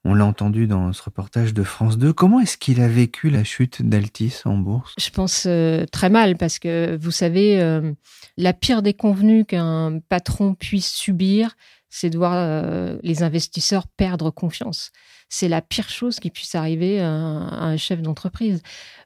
On 0.07 0.13
l'a 0.13 0.25
entendu 0.25 0.67
dans 0.67 0.93
ce 0.93 1.01
reportage 1.01 1.55
de 1.55 1.63
France 1.63 1.97
2. 1.97 2.13
Comment 2.13 2.39
est-ce 2.39 2.59
qu'il 2.59 2.79
a 2.79 2.87
vécu 2.87 3.31
la 3.31 3.43
chute 3.43 3.81
d'Altis 3.81 4.41
en 4.45 4.55
bourse? 4.55 4.93
Je 4.99 5.09
pense 5.09 5.45
euh, 5.47 5.85
très 5.91 6.11
mal 6.11 6.37
parce 6.37 6.59
que 6.59 6.95
vous 7.01 7.09
savez, 7.09 7.59
euh, 7.59 7.91
la 8.37 8.53
pire 8.53 8.83
des 8.83 8.93
convenus 8.93 9.45
qu'un 9.47 9.99
patron 10.07 10.53
puisse 10.53 10.91
subir, 10.91 11.55
c'est 11.89 12.11
de 12.11 12.17
voir 12.19 12.33
euh, 12.35 12.99
les 13.01 13.23
investisseurs 13.23 13.87
perdre 13.87 14.29
confiance. 14.29 14.91
C'est 15.29 15.47
la 15.47 15.61
pire 15.61 15.89
chose 15.89 16.19
qui 16.19 16.29
puisse 16.29 16.55
arriver 16.55 17.01
à 17.01 17.07
un 17.09 17.77
chef 17.77 18.01
d'entreprise. 18.01 18.61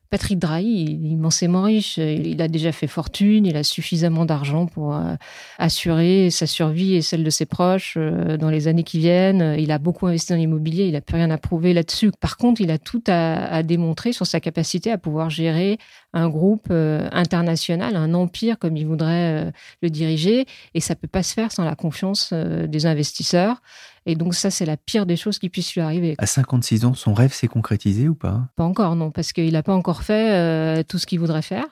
Patrick 0.10 0.40
Drahi 0.40 0.86
est 0.86 1.08
immensément 1.12 1.62
riche. 1.62 1.98
Il 1.98 2.42
a 2.42 2.48
déjà 2.48 2.72
fait 2.72 2.88
fortune. 2.88 3.46
Il 3.46 3.56
a 3.56 3.64
suffisamment 3.64 4.26
d'argent 4.26 4.66
pour 4.66 4.96
euh, 4.96 5.16
assurer 5.60 6.32
sa 6.32 6.48
survie 6.48 6.96
et 6.96 7.02
celle 7.04 7.24
de 7.24 7.30
ses 7.30 7.46
proches 7.46 7.94
euh, 7.98 8.36
dans 8.36 8.50
les 8.50 8.68
années 8.68 8.84
qui 8.84 8.98
viennent. 8.98 9.56
Il 9.60 9.72
a 9.72 9.78
beaucoup 9.78 10.08
investi 10.08 10.34
dans 10.34 10.40
l'immobilier. 10.40 10.86
Il 10.86 10.94
n'a 10.94 11.02
plus 11.02 11.16
rien 11.16 11.30
à 11.30 11.38
prouver 11.38 11.74
là-dessus. 11.74 12.12
Par 12.20 12.38
contre, 12.38 12.60
il 12.62 12.72
a 12.72 12.80
tout 12.80 13.04
à, 13.08 13.62
démontrer 13.62 14.12
sur 14.12 14.26
sa 14.26 14.40
capacité 14.40 14.92
à 14.92 14.98
pouvoir 14.98 15.30
gérer 15.30 15.78
un 16.14 16.28
groupe 16.28 16.68
euh, 16.72 17.08
international, 17.12 17.96
un 17.96 18.16
empire 18.16 18.58
comme 18.58 18.78
il 18.78 18.88
voudrait 18.88 19.54
le 19.84 19.90
diriger. 19.92 20.46
Et 20.74 20.80
ça 20.80 20.96
peut 20.96 21.08
pas 21.08 21.22
se 21.22 21.36
faire 21.36 21.52
sans 21.52 21.66
la 21.66 21.76
confiance 21.76 22.34
des 22.34 22.86
investisseurs. 22.88 23.62
Et 24.10 24.16
donc 24.16 24.34
ça, 24.34 24.50
c'est 24.50 24.66
la 24.66 24.76
pire 24.76 25.06
des 25.06 25.16
choses 25.16 25.38
qui 25.38 25.50
puissent 25.50 25.76
lui 25.76 25.82
arriver. 25.82 26.16
À 26.18 26.26
56 26.26 26.84
ans, 26.86 26.96
son 26.96 27.14
rêve 27.14 27.32
s'est 27.32 27.48
concrétisé 27.48 28.08
ou 28.08 28.16
pas? 28.16 28.48
Pas 28.56 28.64
encore, 28.64 28.96
non, 28.96 29.12
parce 29.12 29.34
qu'il 29.34 29.54
n'a 29.54 29.62
pas 29.62 29.76
encore 29.76 30.02
fait 30.02 30.32
euh, 30.34 30.82
tout 30.82 30.98
ce 30.98 31.06
qu'il 31.06 31.20
voudrait 31.20 31.44
faire. 31.44 31.68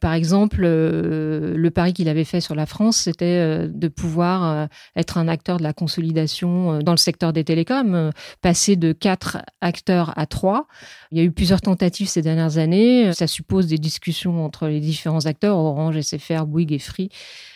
Par 0.00 0.14
exemple, 0.14 0.62
euh, 0.64 1.54
le 1.56 1.70
pari 1.70 1.92
qu'il 1.92 2.08
avait 2.08 2.24
fait 2.24 2.40
sur 2.40 2.54
la 2.54 2.66
France, 2.66 2.96
c'était 2.96 3.24
euh, 3.26 3.68
de 3.68 3.88
pouvoir 3.88 4.68
être 4.96 5.18
un 5.18 5.28
acteur 5.28 5.58
de 5.58 5.62
la 5.62 5.72
consolidation 5.72 6.80
dans 6.80 6.92
le 6.92 6.98
secteur 6.98 7.32
des 7.32 7.44
télécoms, 7.44 8.10
passer 8.40 8.76
de 8.76 8.92
quatre 8.92 9.38
acteurs 9.60 10.12
à 10.18 10.26
trois. 10.26 10.66
Il 11.12 11.18
y 11.18 11.20
a 11.20 11.24
eu 11.24 11.30
plusieurs 11.30 11.60
tentatives 11.60 12.08
ces 12.08 12.22
dernières 12.22 12.58
années. 12.58 13.12
Ça 13.12 13.26
suppose 13.26 13.66
des 13.66 13.78
discussions 13.78 14.44
entre 14.44 14.66
les 14.68 14.80
différents 14.80 15.26
acteurs, 15.26 15.56
Orange, 15.56 16.00
SFR, 16.00 16.46
Bouygues 16.46 16.72
et 16.72 16.78
Free. 16.78 17.10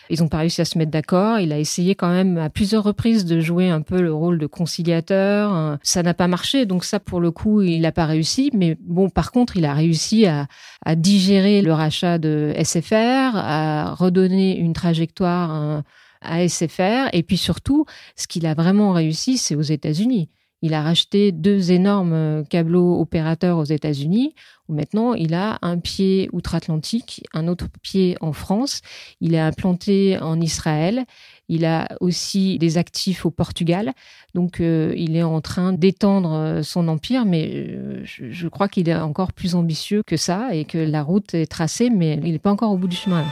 Ils 0.09 0.21
n'ont 0.21 0.27
pas 0.27 0.39
réussi 0.39 0.61
à 0.61 0.65
se 0.65 0.77
mettre 0.77 0.91
d'accord. 0.91 1.39
Il 1.39 1.51
a 1.51 1.59
essayé 1.59 1.95
quand 1.95 2.09
même 2.09 2.37
à 2.37 2.49
plusieurs 2.49 2.83
reprises 2.83 3.25
de 3.25 3.39
jouer 3.39 3.69
un 3.69 3.81
peu 3.81 4.01
le 4.01 4.13
rôle 4.13 4.37
de 4.37 4.45
conciliateur. 4.45 5.77
Ça 5.81 6.03
n'a 6.03 6.13
pas 6.13 6.27
marché, 6.27 6.65
donc 6.65 6.83
ça 6.83 6.99
pour 6.99 7.19
le 7.19 7.31
coup 7.31 7.61
il 7.61 7.81
n'a 7.81 7.91
pas 7.91 8.05
réussi. 8.05 8.51
Mais 8.53 8.77
bon, 8.81 9.09
par 9.09 9.31
contre, 9.31 9.57
il 9.57 9.65
a 9.65 9.73
réussi 9.73 10.25
à, 10.25 10.47
à 10.85 10.95
digérer 10.95 11.61
le 11.61 11.73
rachat 11.73 12.17
de 12.17 12.34
SFR, 12.63 13.35
à 13.35 13.93
redonner 13.95 14.57
une 14.57 14.73
trajectoire 14.73 15.83
à 16.21 16.47
SFR, 16.47 17.09
et 17.13 17.23
puis 17.23 17.37
surtout, 17.37 17.85
ce 18.15 18.27
qu'il 18.27 18.45
a 18.45 18.53
vraiment 18.53 18.91
réussi, 18.91 19.37
c'est 19.37 19.55
aux 19.55 19.61
États-Unis. 19.61 20.29
Il 20.65 20.73
a 20.73 20.81
racheté 20.81 21.31
deux 21.31 21.71
énormes 21.71 22.43
câbleaux 22.49 22.99
opérateurs 22.99 23.59
aux 23.59 23.65
États-Unis. 23.65 24.33
Maintenant, 24.67 25.13
il 25.13 25.35
a 25.35 25.59
un 25.61 25.77
pied 25.77 26.27
outre-Atlantique, 26.33 27.23
un 27.35 27.47
autre 27.47 27.67
pied 27.83 28.17
en 28.19 28.33
France. 28.33 28.81
Il 29.21 29.35
est 29.35 29.39
implanté 29.39 30.17
en 30.17 30.41
Israël. 30.41 31.05
Il 31.49 31.65
a 31.65 31.87
aussi 32.01 32.57
des 32.57 32.79
actifs 32.79 33.27
au 33.27 33.29
Portugal. 33.29 33.93
Donc, 34.33 34.59
euh, 34.59 34.91
il 34.97 35.15
est 35.15 35.21
en 35.21 35.39
train 35.39 35.71
d'étendre 35.71 36.33
euh, 36.33 36.63
son 36.63 36.87
empire, 36.87 37.25
mais 37.25 37.47
euh, 37.47 38.01
je 38.03 38.47
crois 38.47 38.67
qu'il 38.67 38.89
est 38.89 38.95
encore 38.95 39.33
plus 39.33 39.53
ambitieux 39.53 40.01
que 40.07 40.17
ça 40.17 40.55
et 40.55 40.65
que 40.65 40.79
la 40.79 41.03
route 41.03 41.35
est 41.35 41.45
tracée, 41.45 41.91
mais 41.91 42.19
il 42.23 42.31
n'est 42.31 42.39
pas 42.39 42.51
encore 42.51 42.71
au 42.71 42.77
bout 42.77 42.87
du 42.87 42.95
chemin. 42.95 43.23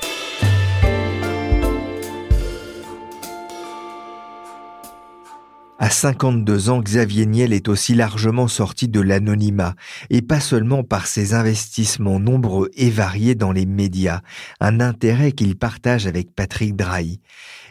À 5.83 5.89
52 5.89 6.69
ans, 6.69 6.79
Xavier 6.79 7.25
Niel 7.25 7.51
est 7.51 7.67
aussi 7.67 7.93
largement 7.93 8.47
sorti 8.47 8.87
de 8.87 9.01
l'anonymat, 9.01 9.75
et 10.09 10.21
pas 10.21 10.39
seulement 10.39 10.81
par 10.81 11.07
ses 11.07 11.33
investissements 11.33 12.21
nombreux 12.21 12.69
et 12.75 12.89
variés 12.89 13.35
dans 13.35 13.51
les 13.51 13.65
médias, 13.65 14.21
un 14.61 14.79
intérêt 14.79 15.33
qu'il 15.33 15.57
partage 15.57 16.07
avec 16.07 16.33
Patrick 16.33 16.77
Drahi. 16.77 17.19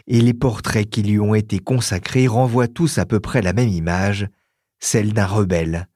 Et 0.05 0.21
les 0.21 0.35
portraits 0.35 0.87
qui 0.87 1.01
lui 1.01 1.19
ont 1.19 1.33
été 1.33 1.57
consacrés 1.57 2.27
renvoient 2.27 2.67
tous 2.67 2.99
à 2.99 3.07
peu 3.07 3.19
près 3.19 3.41
la 3.41 3.51
même 3.51 3.69
image, 3.69 4.27
celle 4.79 5.13
d'un 5.13 5.25
rebelle. 5.25 5.87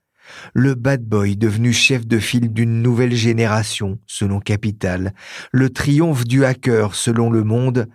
Le 0.56 0.74
bad 0.74 1.04
boy 1.04 1.38
devenu 1.38 1.72
chef 1.72 2.08
de 2.08 2.18
file 2.18 2.52
d'une 2.52 2.82
nouvelle 2.82 3.14
génération, 3.14 4.00
selon 4.08 4.40
Capital, 4.40 5.14
le 5.52 5.70
triomphe 5.70 6.26
du 6.26 6.46
hacker, 6.46 6.96
selon 6.96 7.30
Le 7.30 7.44
Monde, 7.44 7.88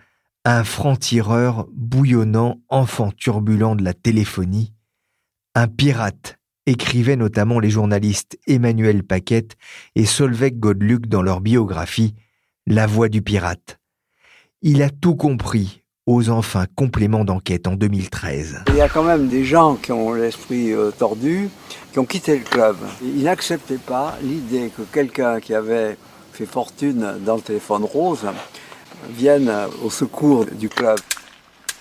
un 0.44 0.64
franc-tireur 0.64 1.66
bouillonnant, 1.72 2.60
enfant 2.68 3.12
turbulent 3.12 3.76
de 3.76 3.84
la 3.84 3.94
téléphonie, 3.94 4.72
un 5.54 5.68
pirate, 5.68 6.38
écrivaient 6.66 7.16
notamment 7.16 7.60
les 7.60 7.70
journalistes 7.70 8.38
Emmanuel 8.46 9.02
Paquette 9.04 9.56
et 9.94 10.06
Solveig 10.06 10.52
Godluc 10.52 11.06
dans 11.06 11.22
leur 11.22 11.40
biographie 11.40 12.14
La 12.66 12.86
voix 12.86 13.08
du 13.08 13.22
pirate. 13.22 13.78
Il 14.62 14.82
a 14.82 14.90
tout 14.90 15.16
compris, 15.16 15.82
aux 16.06 16.28
enfin 16.28 16.66
complément 16.74 17.24
d'enquête 17.24 17.66
en 17.66 17.74
2013. 17.74 18.64
Il 18.68 18.76
y 18.76 18.80
a 18.80 18.88
quand 18.88 19.02
même 19.04 19.28
des 19.28 19.44
gens 19.44 19.76
qui 19.76 19.92
ont 19.92 20.12
l'esprit 20.12 20.72
euh, 20.72 20.90
tordu, 20.90 21.48
qui 21.92 21.98
ont 21.98 22.04
quitté 22.04 22.38
le 22.38 22.44
club. 22.44 22.76
Ils 23.02 23.24
n'acceptaient 23.24 23.76
pas 23.76 24.16
l'idée 24.22 24.70
que 24.76 24.82
quelqu'un 24.82 25.40
qui 25.40 25.54
avait 25.54 25.96
fait 26.32 26.46
fortune 26.46 27.18
dans 27.24 27.36
le 27.36 27.42
téléphone 27.42 27.84
rose 27.84 28.26
viennent 29.10 29.52
au 29.84 29.90
secours 29.90 30.46
du 30.46 30.68
club. 30.68 30.98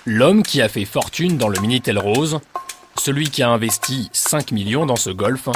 L'homme 0.06 0.44
qui 0.44 0.62
a 0.62 0.70
fait 0.70 0.86
fortune 0.86 1.38
dans 1.38 1.48
le 1.48 1.60
Minitel 1.60 1.98
Rose, 1.98 2.40
celui 2.98 3.30
qui 3.30 3.44
a 3.44 3.50
investi 3.50 4.10
5 4.14 4.52
millions 4.52 4.86
dans 4.86 4.96
ce 4.96 5.10
golf, 5.10 5.50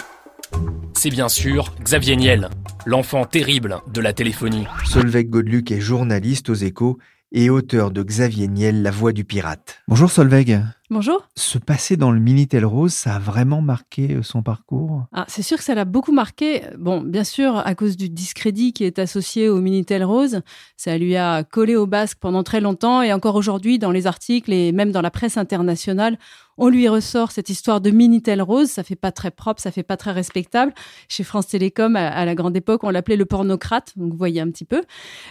c'est 0.94 1.10
bien 1.10 1.30
sûr 1.30 1.74
Xavier 1.82 2.16
Niel, 2.16 2.50
l'enfant 2.86 3.26
terrible 3.26 3.80
de 3.92 4.02
la 4.02 4.14
téléphonie. 4.14 4.66
Solveig 4.86 5.26
Godluc 5.26 5.72
est 5.72 5.82
journaliste 5.82 6.50
aux 6.50 6.56
échos 6.56 6.98
et 7.32 7.50
auteur 7.50 7.92
de 7.92 8.02
Xavier 8.04 8.48
Niel, 8.48 8.82
La 8.82 8.92
voix 8.92 9.12
du 9.12 9.26
pirate. 9.26 9.82
Bonjour 9.88 10.12
Solveig. 10.12 10.62
Bonjour. 10.92 11.28
Se 11.36 11.58
passer 11.58 11.98
dans 11.98 12.12
le 12.12 12.20
Minitel 12.20 12.64
Rose, 12.64 12.94
ça 12.94 13.16
a 13.16 13.20
vraiment 13.20 13.60
marqué 13.60 14.14
euh, 14.14 14.22
son 14.22 14.44
parcours? 14.44 15.06
Ah, 15.14 15.26
C'est 15.28 15.42
sûr 15.42 15.58
que 15.58 15.64
ça 15.64 15.74
l'a 15.74 15.84
beaucoup 15.84 16.12
marqué. 16.12 16.62
Bon, 16.78 17.02
bien 17.02 17.24
sûr, 17.24 17.58
à 17.58 17.74
cause 17.74 17.98
du 17.98 18.08
discrédit 18.08 18.72
qui 18.72 18.84
est 18.84 19.00
associé 19.00 19.50
au 19.50 19.62
Minitel 19.62 20.04
Rose, 20.04 20.42
ça 20.78 20.96
lui 21.00 21.16
a 21.16 21.44
collé 21.44 21.76
au 21.76 21.88
basque 21.88 22.20
pendant 22.22 22.44
très 22.44 22.62
longtemps 22.62 23.02
et 23.02 23.12
encore 23.14 23.34
aujourd'hui 23.34 23.80
dans 23.80 23.90
les 23.90 24.06
articles 24.06 24.54
et 24.54 24.72
même 24.72 24.92
dans 24.92 25.02
la 25.02 25.10
presse 25.10 25.38
internationale, 25.38 26.20
on 26.58 26.70
lui 26.70 26.88
ressort 26.88 27.32
cette 27.32 27.50
histoire 27.50 27.82
de 27.82 27.92
Minitel 27.92 28.42
Rose, 28.42 28.70
ça 28.70 28.84
fait 28.84 28.96
pas 28.96 29.12
très 29.12 29.32
propre, 29.32 29.62
ça 29.62 29.72
fait 29.72 29.84
pas 29.84 29.98
très 29.98 30.12
respectable. 30.12 30.74
Chez 31.10 31.24
France 31.24 31.48
Télécom, 31.48 31.96
à, 31.96 32.26
la 32.26 32.36
grande 32.36 32.56
époque, 32.56 32.84
on 32.84 32.90
l'appelait 32.90 33.18
le 33.18 33.26
pornocrate, 33.26 33.94
donc 33.96 34.12
vous 34.12 34.18
voyez 34.18 34.42
un 34.42 34.50
petit 34.50 34.66
peu. 34.66 34.84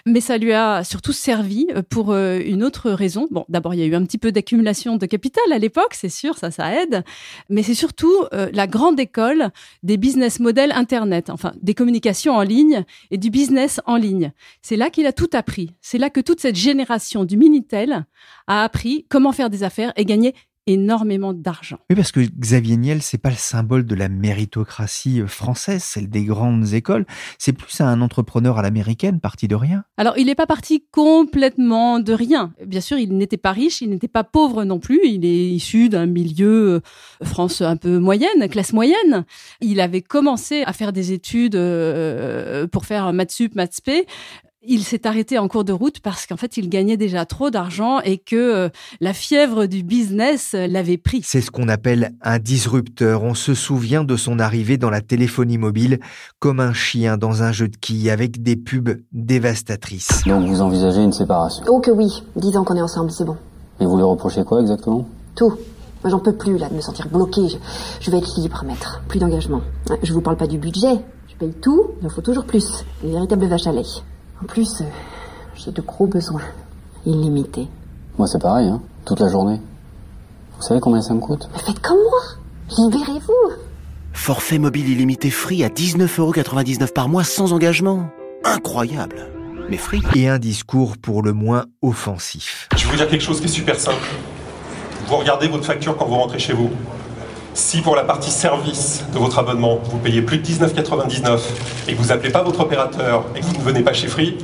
Mais 0.07 0.21
ça 0.21 0.39
lui 0.39 0.53
a 0.53 0.85
surtout 0.85 1.13
servi 1.13 1.67
euh, 1.75 1.83
pour 1.89 2.13
euh, 2.13 2.41
une 2.45 2.63
autre 2.63 2.91
raison. 2.91 3.29
Bon, 3.31 3.45
d'abord, 3.49 3.75
il 3.75 3.81
y 3.81 3.83
a 3.83 3.87
eu 3.87 3.95
un 3.95 4.05
petit 4.05 4.19
peu 4.19 4.33
d'accumulation 4.33 4.97
de 4.97 5.07
capital 5.07 5.45
à 5.53 5.59
l'époque, 5.59 5.95
c'est 5.95 6.09
sûr, 6.09 6.37
ça, 6.37 6.51
ça 6.51 6.83
aide. 6.83 7.05
Mais 7.49 7.63
c'est 7.63 7.75
surtout 7.75 8.15
euh, 8.33 8.51
la 8.53 8.67
grande 8.67 9.01
école 9.01 9.51
des 9.83 9.97
business 9.97 10.41
models 10.41 10.73
Internet, 10.73 11.31
enfin 11.31 11.53
des 11.63 11.75
communications 11.75 12.35
en 12.35 12.43
ligne 12.43 12.85
et 13.11 13.19
du 13.19 13.31
business 13.31 13.81
en 13.87 13.97
ligne. 13.97 14.33
C'est 14.63 14.77
là 14.77 14.91
qu'il 14.91 15.07
a 15.07 15.13
tout 15.13 15.31
appris. 15.33 15.71
C'est 15.81 15.99
là 15.99 16.11
que 16.11 16.21
toute 16.21 16.41
cette 16.41 16.57
génération 16.57 17.25
du 17.25 17.37
Minitel 17.37 18.05
a 18.47 18.65
appris 18.65 19.07
comment 19.09 19.33
faire 19.33 19.51
des 19.51 19.63
affaires 19.63 19.93
et 19.97 20.05
gagner 20.05 20.35
énormément 20.67 21.33
d'argent. 21.33 21.79
Oui, 21.91 21.97
parce 21.97 22.13
que 22.13 22.21
Xavier 22.21 22.77
Niel, 22.77 23.03
c'est 23.03 23.19
pas 23.19 23.31
le 23.31 23.37
symbole 23.37 23.85
de 23.85 23.95
la 23.95 24.09
méritocratie 24.09 25.21
euh, 25.21 25.27
française, 25.27 25.83
celle 25.83 26.09
des 26.09 26.25
grandes 26.25 26.73
écoles. 26.73 27.07
C'est 27.39 27.53
plus 27.53 27.81
un 27.81 28.01
entrepreneur 28.01 28.59
à 28.59 28.63
l'américaine, 28.63 29.21
parti 29.21 29.49
de 29.49 29.55
rien. 29.55 29.85
Alors, 29.97 30.17
il 30.17 30.27
n'est 30.27 30.35
pas 30.35 30.47
parti 30.47 30.85
complètement 30.91 32.01
de 32.01 32.13
rien. 32.13 32.53
Bien 32.65 32.81
sûr, 32.81 32.99
il 32.99 33.17
n'était 33.17 33.37
pas 33.37 33.53
riche, 33.53 33.83
il 33.83 33.91
n'était 33.91 34.09
pas 34.09 34.25
pauvre 34.25 34.65
non 34.65 34.79
plus. 34.79 35.01
Il 35.05 35.25
est 35.25 35.51
issu 35.51 35.89
d'un 35.89 36.07
milieu 36.07 36.75
euh, 36.75 36.81
France 37.25 37.61
un 37.61 37.77
peu 37.77 37.99
moyenne, 37.99 38.49
classe 38.49 38.73
moyenne. 38.73 39.25
Il 39.61 39.81
avait 39.81 40.03
commencé 40.03 40.63
à 40.63 40.73
faire 40.73 40.93
des 40.93 41.13
études 41.13 41.57
euh, 41.57 42.67
pour 42.67 42.87
faire 42.87 43.13
maths 43.13 43.33
sup, 43.33 43.55
maths 43.55 43.75
spé 43.75 44.07
il 44.67 44.83
s'est 44.83 45.07
arrêté 45.07 45.39
en 45.39 45.49
cours 45.49 45.65
de 45.65 45.73
route 45.73 46.01
parce 46.01 46.27
qu'en 46.27 46.37
fait, 46.37 46.57
il 46.57 46.69
gagnait 46.69 46.97
déjà 46.97 47.25
trop 47.27 47.51
d'argent 47.51 48.01
et 48.01 48.19
que 48.19 48.37
euh, 48.37 48.69
la 49.01 49.13
fièvre 49.13 49.67
du 49.67 49.83
business 49.83 50.55
l'avait 50.55 50.99
pris. 50.99 51.23
C'est 51.25 51.41
ce 51.41 51.51
qu'on 51.51 51.69
appelle 51.69 52.13
un 52.23 52.39
disrupteur. 52.39 53.23
On 53.23 53.35
se 53.35 53.55
souvient 53.55 54.05
de 54.05 54.17
son 54.17 54.39
arrivée 54.39 54.77
dans 54.77 54.91
la 54.91 55.01
téléphonie 55.01 55.59
mobile 55.59 56.01
comme 56.39 56.61
un 56.61 56.73
chien 56.73 57.17
dans 57.17 57.43
un 57.43 57.53
jeu 57.53 57.69
de 57.69 57.77
quilles 57.77 58.11
avec 58.11 58.43
des 58.43 58.57
pubs 58.57 59.01
dévastatrices. 59.13 60.23
Donc 60.27 60.47
vous 60.47 60.61
envisagez 60.61 61.03
une 61.03 61.13
séparation? 61.13 61.65
Oh 61.69 61.81
que 61.81 61.91
oui, 61.91 62.23
dix 62.37 62.57
ans 62.57 62.65
qu'on 62.65 62.77
est 62.77 62.83
ensemble, 62.83 63.11
c'est 63.11 63.25
bon. 63.25 63.37
Et 63.81 63.87
vous 63.87 63.97
lui 63.97 64.05
reprochez 64.05 64.45
quoi 64.45 64.61
exactement? 64.61 65.09
Tout. 65.35 65.55
Moi, 66.03 66.11
j'en 66.11 66.21
peux 66.21 66.35
plus 66.35 66.59
là 66.59 66.69
de 66.69 66.75
me 66.75 66.81
sentir 66.81 67.09
bloqué. 67.09 67.49
Je, 67.49 67.57
je 68.01 68.11
vais 68.11 68.19
être 68.19 68.39
libre, 68.39 68.63
maître. 68.67 69.03
Plus 69.09 69.19
d'engagement. 69.19 69.63
Je 70.03 70.13
vous 70.13 70.21
parle 70.21 70.37
pas 70.37 70.47
du 70.47 70.59
budget. 70.59 70.97
Je 71.29 71.35
paye 71.37 71.55
tout, 71.61 71.93
il 72.01 72.07
en 72.07 72.11
faut 72.11 72.21
toujours 72.21 72.45
plus. 72.45 72.85
Une 73.03 73.13
véritable 73.13 73.47
vache 73.47 73.67
à 73.67 73.73
lait. 73.73 73.83
En 74.45 74.47
plus, 74.47 74.83
euh, 74.83 74.85
j'ai 75.57 75.73
de 75.73 75.81
gros 75.81 76.07
besoins. 76.07 76.43
Illimités. 77.07 77.67
Moi, 78.19 78.29
c'est 78.29 78.39
pareil, 78.39 78.69
hein. 78.69 78.83
Toute 79.07 79.21
la 79.21 79.31
journée. 79.31 79.59
Vous 80.57 80.63
savez 80.63 80.81
combien 80.81 81.01
ça 81.01 81.15
me 81.15 81.21
coûte? 81.21 81.49
Mais 81.55 81.63
faites 81.63 81.81
comme 81.81 81.97
moi. 81.97 82.21
Libérez-vous. 82.77 83.55
Forfait 84.13 84.59
mobile 84.59 84.87
illimité 84.91 85.31
free 85.31 85.65
à 85.65 85.71
19,99€ 85.71 86.93
par 86.93 87.09
mois 87.09 87.25
sans 87.25 87.55
engagement. 87.55 88.11
Incroyable. 88.45 89.31
Mais 89.71 89.79
free. 89.79 90.03
Et 90.15 90.29
un 90.29 90.39
discours 90.39 90.99
pour 90.99 91.23
le 91.23 91.33
moins 91.33 91.65
offensif. 91.81 92.69
Je 92.77 92.85
vais 92.85 92.91
vous 92.91 92.97
dire 92.99 93.09
quelque 93.09 93.25
chose 93.25 93.41
qui 93.41 93.47
est 93.47 93.49
super 93.49 93.81
simple. 93.81 93.97
Vous 95.09 95.17
regardez 95.17 95.49
votre 95.49 95.65
facture 95.65 95.97
quand 95.97 96.05
vous 96.05 96.17
rentrez 96.17 96.39
chez 96.39 96.53
vous. 96.53 96.69
Si 97.55 97.83
pour 97.83 97.95
la 97.95 98.03
partie 98.03 98.33
service 98.33 99.05
de 99.13 99.19
votre 99.19 99.39
abonnement, 99.39 99.77
vous 99.85 99.99
payez 99.99 100.23
plus 100.23 100.39
de 100.39 100.45
19,99 100.45 101.41
et 101.87 101.95
que 101.95 101.99
vous 101.99 102.11
appelez 102.11 102.31
pas 102.31 102.43
votre 102.43 102.59
opérateur 102.59 103.25
et 103.37 103.41
que 103.41 103.45
vous 103.45 103.59
ne 103.59 103.63
venez 103.63 103.83
pas 103.83 103.93
chez 103.93 104.09
Free, 104.09 104.37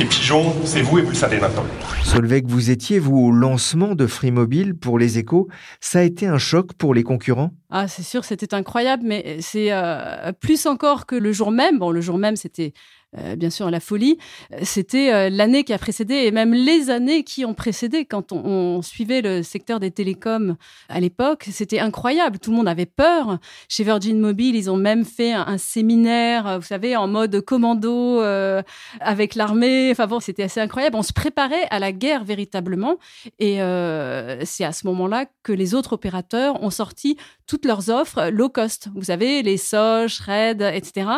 les 0.00 0.04
pigeons, 0.04 0.52
c'est 0.64 0.82
vous 0.82 0.98
et 0.98 1.02
vous 1.02 1.10
le 1.10 1.16
savez 1.16 1.38
maintenant. 1.38 1.64
Solveig, 2.02 2.42
vous 2.48 2.70
étiez, 2.70 2.98
vous, 2.98 3.18
au 3.18 3.30
lancement 3.30 3.94
de 3.94 4.08
Free 4.08 4.32
Mobile 4.32 4.74
pour 4.74 4.98
les 4.98 5.18
échos. 5.18 5.46
Ça 5.80 6.00
a 6.00 6.02
été 6.02 6.26
un 6.26 6.38
choc 6.38 6.72
pour 6.74 6.92
les 6.92 7.04
concurrents? 7.04 7.50
Ah, 7.70 7.86
c'est 7.86 8.02
sûr, 8.02 8.24
c'était 8.24 8.52
incroyable, 8.52 9.04
mais 9.06 9.36
c'est 9.40 9.68
euh, 9.70 10.32
plus 10.32 10.66
encore 10.66 11.06
que 11.06 11.14
le 11.14 11.30
jour 11.30 11.52
même. 11.52 11.78
Bon, 11.78 11.92
le 11.92 12.00
jour 12.00 12.18
même, 12.18 12.34
c'était 12.34 12.72
euh, 13.18 13.36
bien 13.36 13.50
sûr 13.50 13.70
la 13.70 13.80
folie. 13.80 14.18
C'était 14.62 15.12
euh, 15.12 15.30
l'année 15.30 15.64
qui 15.64 15.72
a 15.72 15.78
précédé 15.78 16.14
et 16.14 16.30
même 16.30 16.54
les 16.54 16.90
années 16.90 17.24
qui 17.24 17.44
ont 17.44 17.54
précédé. 17.54 18.04
Quand 18.04 18.32
on, 18.32 18.44
on 18.44 18.82
suivait 18.82 19.20
le 19.20 19.42
secteur 19.42 19.80
des 19.80 19.90
télécoms 19.90 20.56
à 20.88 21.00
l'époque, 21.00 21.48
c'était 21.50 21.80
incroyable. 21.80 22.38
Tout 22.38 22.50
le 22.50 22.56
monde 22.56 22.68
avait 22.68 22.86
peur. 22.86 23.38
Chez 23.68 23.84
Virgin 23.84 24.20
Mobile, 24.20 24.54
ils 24.54 24.70
ont 24.70 24.76
même 24.76 25.04
fait 25.04 25.32
un, 25.32 25.58
séminaire, 25.58 26.58
vous 26.60 26.66
savez, 26.66 26.96
en 26.96 27.08
mode 27.08 27.40
commando 27.40 28.20
euh, 28.20 28.62
avec 29.00 29.34
l'armée. 29.34 29.88
Enfin 29.90 30.06
bon, 30.06 30.20
c'était 30.20 30.44
assez 30.44 30.60
incroyable. 30.60 30.96
On 30.96 31.02
se 31.02 31.12
préparait 31.12 31.66
à 31.70 31.78
la 31.78 31.92
guerre 31.92 32.24
véritablement. 32.24 32.96
Et 33.38 33.60
euh, 33.62 34.44
c'est 34.44 34.64
à 34.64 34.72
ce 34.72 34.86
moment-là 34.86 35.26
que 35.42 35.52
les 35.52 35.74
autres 35.74 35.94
opérateurs 35.94 36.62
ont 36.62 36.70
sorti 36.70 37.16
toutes 37.46 37.64
leurs 37.64 37.90
offres 37.90 38.30
low 38.30 38.48
cost. 38.48 38.88
Vous 38.94 39.04
savez, 39.04 39.42
les 39.42 39.56
Soch, 39.56 40.20
Red, 40.26 40.62
etc. 40.62 41.08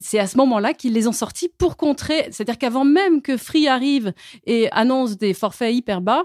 C'est 0.00 0.18
à 0.18 0.26
ce 0.26 0.36
moment-là 0.38 0.74
qu'ils 0.74 0.92
les 0.92 1.06
ont 1.06 1.12
sortis 1.12 1.35
pour 1.58 1.76
contrer, 1.76 2.28
c'est-à-dire 2.30 2.58
qu'avant 2.58 2.84
même 2.84 3.22
que 3.22 3.36
Free 3.36 3.68
arrive 3.68 4.12
et 4.46 4.70
annonce 4.72 5.18
des 5.18 5.34
forfaits 5.34 5.74
hyper 5.74 6.00
bas, 6.00 6.24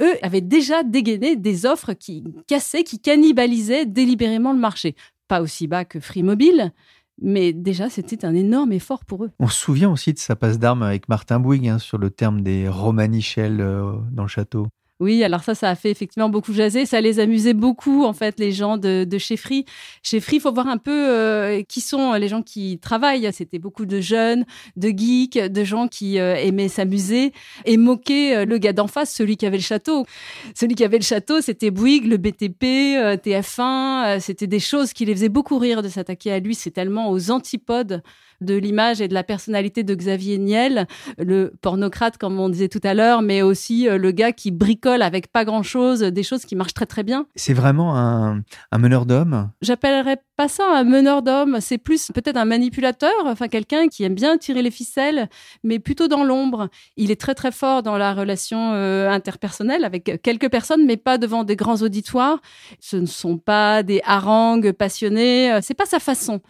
eux 0.00 0.14
avaient 0.22 0.40
déjà 0.40 0.82
dégainé 0.82 1.36
des 1.36 1.66
offres 1.66 1.92
qui 1.92 2.24
cassaient, 2.46 2.84
qui 2.84 3.00
cannibalisaient 3.00 3.86
délibérément 3.86 4.52
le 4.52 4.58
marché. 4.58 4.94
Pas 5.28 5.42
aussi 5.42 5.66
bas 5.66 5.84
que 5.84 6.00
Free 6.00 6.22
Mobile, 6.22 6.72
mais 7.20 7.52
déjà, 7.52 7.90
c'était 7.90 8.24
un 8.24 8.34
énorme 8.34 8.72
effort 8.72 9.04
pour 9.04 9.24
eux. 9.24 9.30
On 9.40 9.48
se 9.48 9.58
souvient 9.58 9.90
aussi 9.90 10.12
de 10.12 10.18
sa 10.18 10.36
passe 10.36 10.58
d'armes 10.58 10.82
avec 10.82 11.08
Martin 11.08 11.40
Bouygues 11.40 11.68
hein, 11.68 11.78
sur 11.78 11.98
le 11.98 12.10
terme 12.10 12.42
des 12.42 12.68
romanichels 12.68 13.60
euh, 13.60 13.92
dans 14.12 14.22
le 14.22 14.28
château. 14.28 14.68
Oui, 15.00 15.22
alors 15.22 15.44
ça, 15.44 15.54
ça 15.54 15.70
a 15.70 15.76
fait 15.76 15.92
effectivement 15.92 16.28
beaucoup 16.28 16.52
jaser. 16.52 16.84
Ça 16.84 17.00
les 17.00 17.20
amusait 17.20 17.54
beaucoup, 17.54 18.04
en 18.04 18.12
fait, 18.12 18.40
les 18.40 18.50
gens 18.50 18.76
de, 18.78 19.04
de 19.04 19.18
chez 19.18 19.36
Free. 19.36 19.64
Chez 20.02 20.18
Free, 20.18 20.36
il 20.36 20.40
faut 20.40 20.52
voir 20.52 20.66
un 20.66 20.76
peu 20.76 20.90
euh, 20.90 21.62
qui 21.62 21.80
sont 21.80 22.14
les 22.14 22.26
gens 22.26 22.42
qui 22.42 22.80
travaillent. 22.80 23.32
C'était 23.32 23.60
beaucoup 23.60 23.86
de 23.86 24.00
jeunes, 24.00 24.44
de 24.76 24.88
geeks, 24.88 25.38
de 25.38 25.62
gens 25.64 25.86
qui 25.86 26.18
euh, 26.18 26.34
aimaient 26.34 26.66
s'amuser 26.66 27.32
et 27.64 27.76
moquer 27.76 28.38
euh, 28.38 28.44
le 28.44 28.58
gars 28.58 28.72
d'en 28.72 28.88
face, 28.88 29.14
celui 29.14 29.36
qui 29.36 29.46
avait 29.46 29.58
le 29.58 29.62
château. 29.62 30.04
Celui 30.56 30.74
qui 30.74 30.82
avait 30.82 30.98
le 30.98 31.04
château, 31.04 31.40
c'était 31.40 31.70
Bouygues, 31.70 32.06
le 32.06 32.16
BTP, 32.16 32.64
euh, 32.64 33.16
TF1. 33.16 34.16
euh, 34.16 34.20
c'était 34.20 34.48
des 34.48 34.60
choses 34.60 34.92
qui 34.92 35.04
les 35.04 35.14
faisaient 35.14 35.28
beaucoup 35.28 35.58
rire 35.58 35.82
de 35.82 35.88
s'attaquer 35.88 36.32
à 36.32 36.40
lui. 36.40 36.56
C'est 36.56 36.72
tellement 36.72 37.10
aux 37.10 37.30
antipodes 37.30 38.02
de 38.40 38.54
l'image 38.54 39.00
et 39.00 39.08
de 39.08 39.14
la 39.14 39.24
personnalité 39.24 39.82
de 39.82 39.94
Xavier 39.94 40.38
Niel, 40.38 40.86
le 41.18 41.52
pornocrate 41.60 42.18
comme 42.18 42.38
on 42.38 42.48
disait 42.48 42.68
tout 42.68 42.80
à 42.84 42.94
l'heure, 42.94 43.22
mais 43.22 43.42
aussi 43.42 43.88
euh, 43.88 43.98
le 43.98 44.10
gars 44.12 44.32
qui 44.32 44.50
bricole 44.50 45.02
avec 45.02 45.32
pas 45.32 45.44
grand-chose, 45.44 46.00
des 46.00 46.22
choses 46.22 46.44
qui 46.44 46.56
marchent 46.56 46.74
très 46.74 46.86
très 46.86 47.02
bien. 47.02 47.26
C'est 47.34 47.54
vraiment 47.54 47.96
un, 47.96 48.42
un 48.72 48.78
meneur 48.78 49.06
d'hommes? 49.06 49.50
J'appellerais 49.62 50.18
pas 50.36 50.48
ça 50.48 50.64
un 50.72 50.84
meneur 50.84 51.22
d'hommes, 51.22 51.58
c'est 51.60 51.78
plus 51.78 52.10
peut-être 52.14 52.36
un 52.36 52.44
manipulateur, 52.44 53.12
enfin 53.24 53.48
quelqu'un 53.48 53.88
qui 53.88 54.04
aime 54.04 54.14
bien 54.14 54.38
tirer 54.38 54.62
les 54.62 54.70
ficelles, 54.70 55.28
mais 55.64 55.78
plutôt 55.78 56.06
dans 56.08 56.24
l'ombre. 56.24 56.68
Il 56.96 57.10
est 57.10 57.20
très 57.20 57.34
très 57.34 57.50
fort 57.50 57.82
dans 57.82 57.98
la 57.98 58.14
relation 58.14 58.72
euh, 58.72 59.10
interpersonnelle 59.10 59.84
avec 59.84 60.20
quelques 60.22 60.50
personnes, 60.50 60.86
mais 60.86 60.96
pas 60.96 61.18
devant 61.18 61.44
des 61.44 61.56
grands 61.56 61.82
auditoires. 61.82 62.40
Ce 62.80 62.96
ne 62.96 63.06
sont 63.06 63.38
pas 63.38 63.82
des 63.82 64.00
harangues 64.04 64.72
passionnés, 64.72 65.52
euh, 65.52 65.60
c'est 65.62 65.74
pas 65.74 65.86
sa 65.86 65.98
façon. 65.98 66.40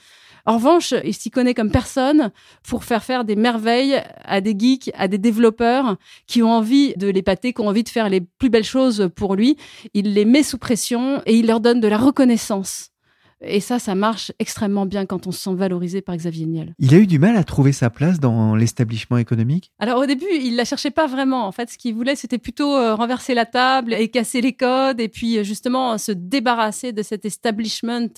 En 0.48 0.54
revanche, 0.56 0.94
il 1.04 1.12
s'y 1.12 1.30
connaît 1.30 1.52
comme 1.52 1.70
personne 1.70 2.32
pour 2.66 2.82
faire 2.82 3.04
faire 3.04 3.26
des 3.26 3.36
merveilles 3.36 4.02
à 4.24 4.40
des 4.40 4.58
geeks, 4.58 4.90
à 4.94 5.06
des 5.06 5.18
développeurs 5.18 5.98
qui 6.26 6.42
ont 6.42 6.50
envie 6.50 6.94
de 6.96 7.06
l'épater, 7.06 7.52
qui 7.52 7.60
ont 7.60 7.68
envie 7.68 7.84
de 7.84 7.88
faire 7.90 8.08
les 8.08 8.22
plus 8.22 8.48
belles 8.48 8.64
choses 8.64 9.10
pour 9.14 9.34
lui. 9.34 9.58
Il 9.92 10.14
les 10.14 10.24
met 10.24 10.42
sous 10.42 10.56
pression 10.56 11.20
et 11.26 11.34
il 11.34 11.48
leur 11.48 11.60
donne 11.60 11.80
de 11.80 11.88
la 11.88 11.98
reconnaissance. 11.98 12.92
Et 13.40 13.60
ça, 13.60 13.78
ça 13.78 13.94
marche 13.94 14.32
extrêmement 14.38 14.86
bien 14.86 15.06
quand 15.06 15.26
on 15.26 15.32
se 15.32 15.40
sent 15.40 15.54
valorisé 15.54 16.02
par 16.02 16.16
Xavier 16.16 16.46
Niel. 16.46 16.74
Il 16.78 16.94
a 16.94 16.98
eu 16.98 17.06
du 17.06 17.18
mal 17.18 17.36
à 17.36 17.44
trouver 17.44 17.72
sa 17.72 17.90
place 17.90 18.18
dans 18.18 18.56
l'établissement 18.56 19.16
économique? 19.18 19.72
Alors 19.78 20.00
au 20.00 20.06
début, 20.06 20.26
il 20.30 20.56
la 20.56 20.64
cherchait 20.64 20.90
pas 20.90 21.06
vraiment. 21.06 21.46
En 21.46 21.52
fait, 21.52 21.70
ce 21.70 21.78
qu'il 21.78 21.94
voulait, 21.94 22.16
c'était 22.16 22.38
plutôt 22.38 22.74
euh, 22.74 22.94
renverser 22.94 23.34
la 23.34 23.46
table 23.46 23.94
et 23.94 24.08
casser 24.08 24.40
les 24.40 24.54
codes 24.54 25.00
et 25.00 25.08
puis 25.08 25.38
euh, 25.38 25.44
justement 25.44 25.98
se 25.98 26.12
débarrasser 26.12 26.92
de 26.92 27.02
cet 27.02 27.24
establishment. 27.24 28.08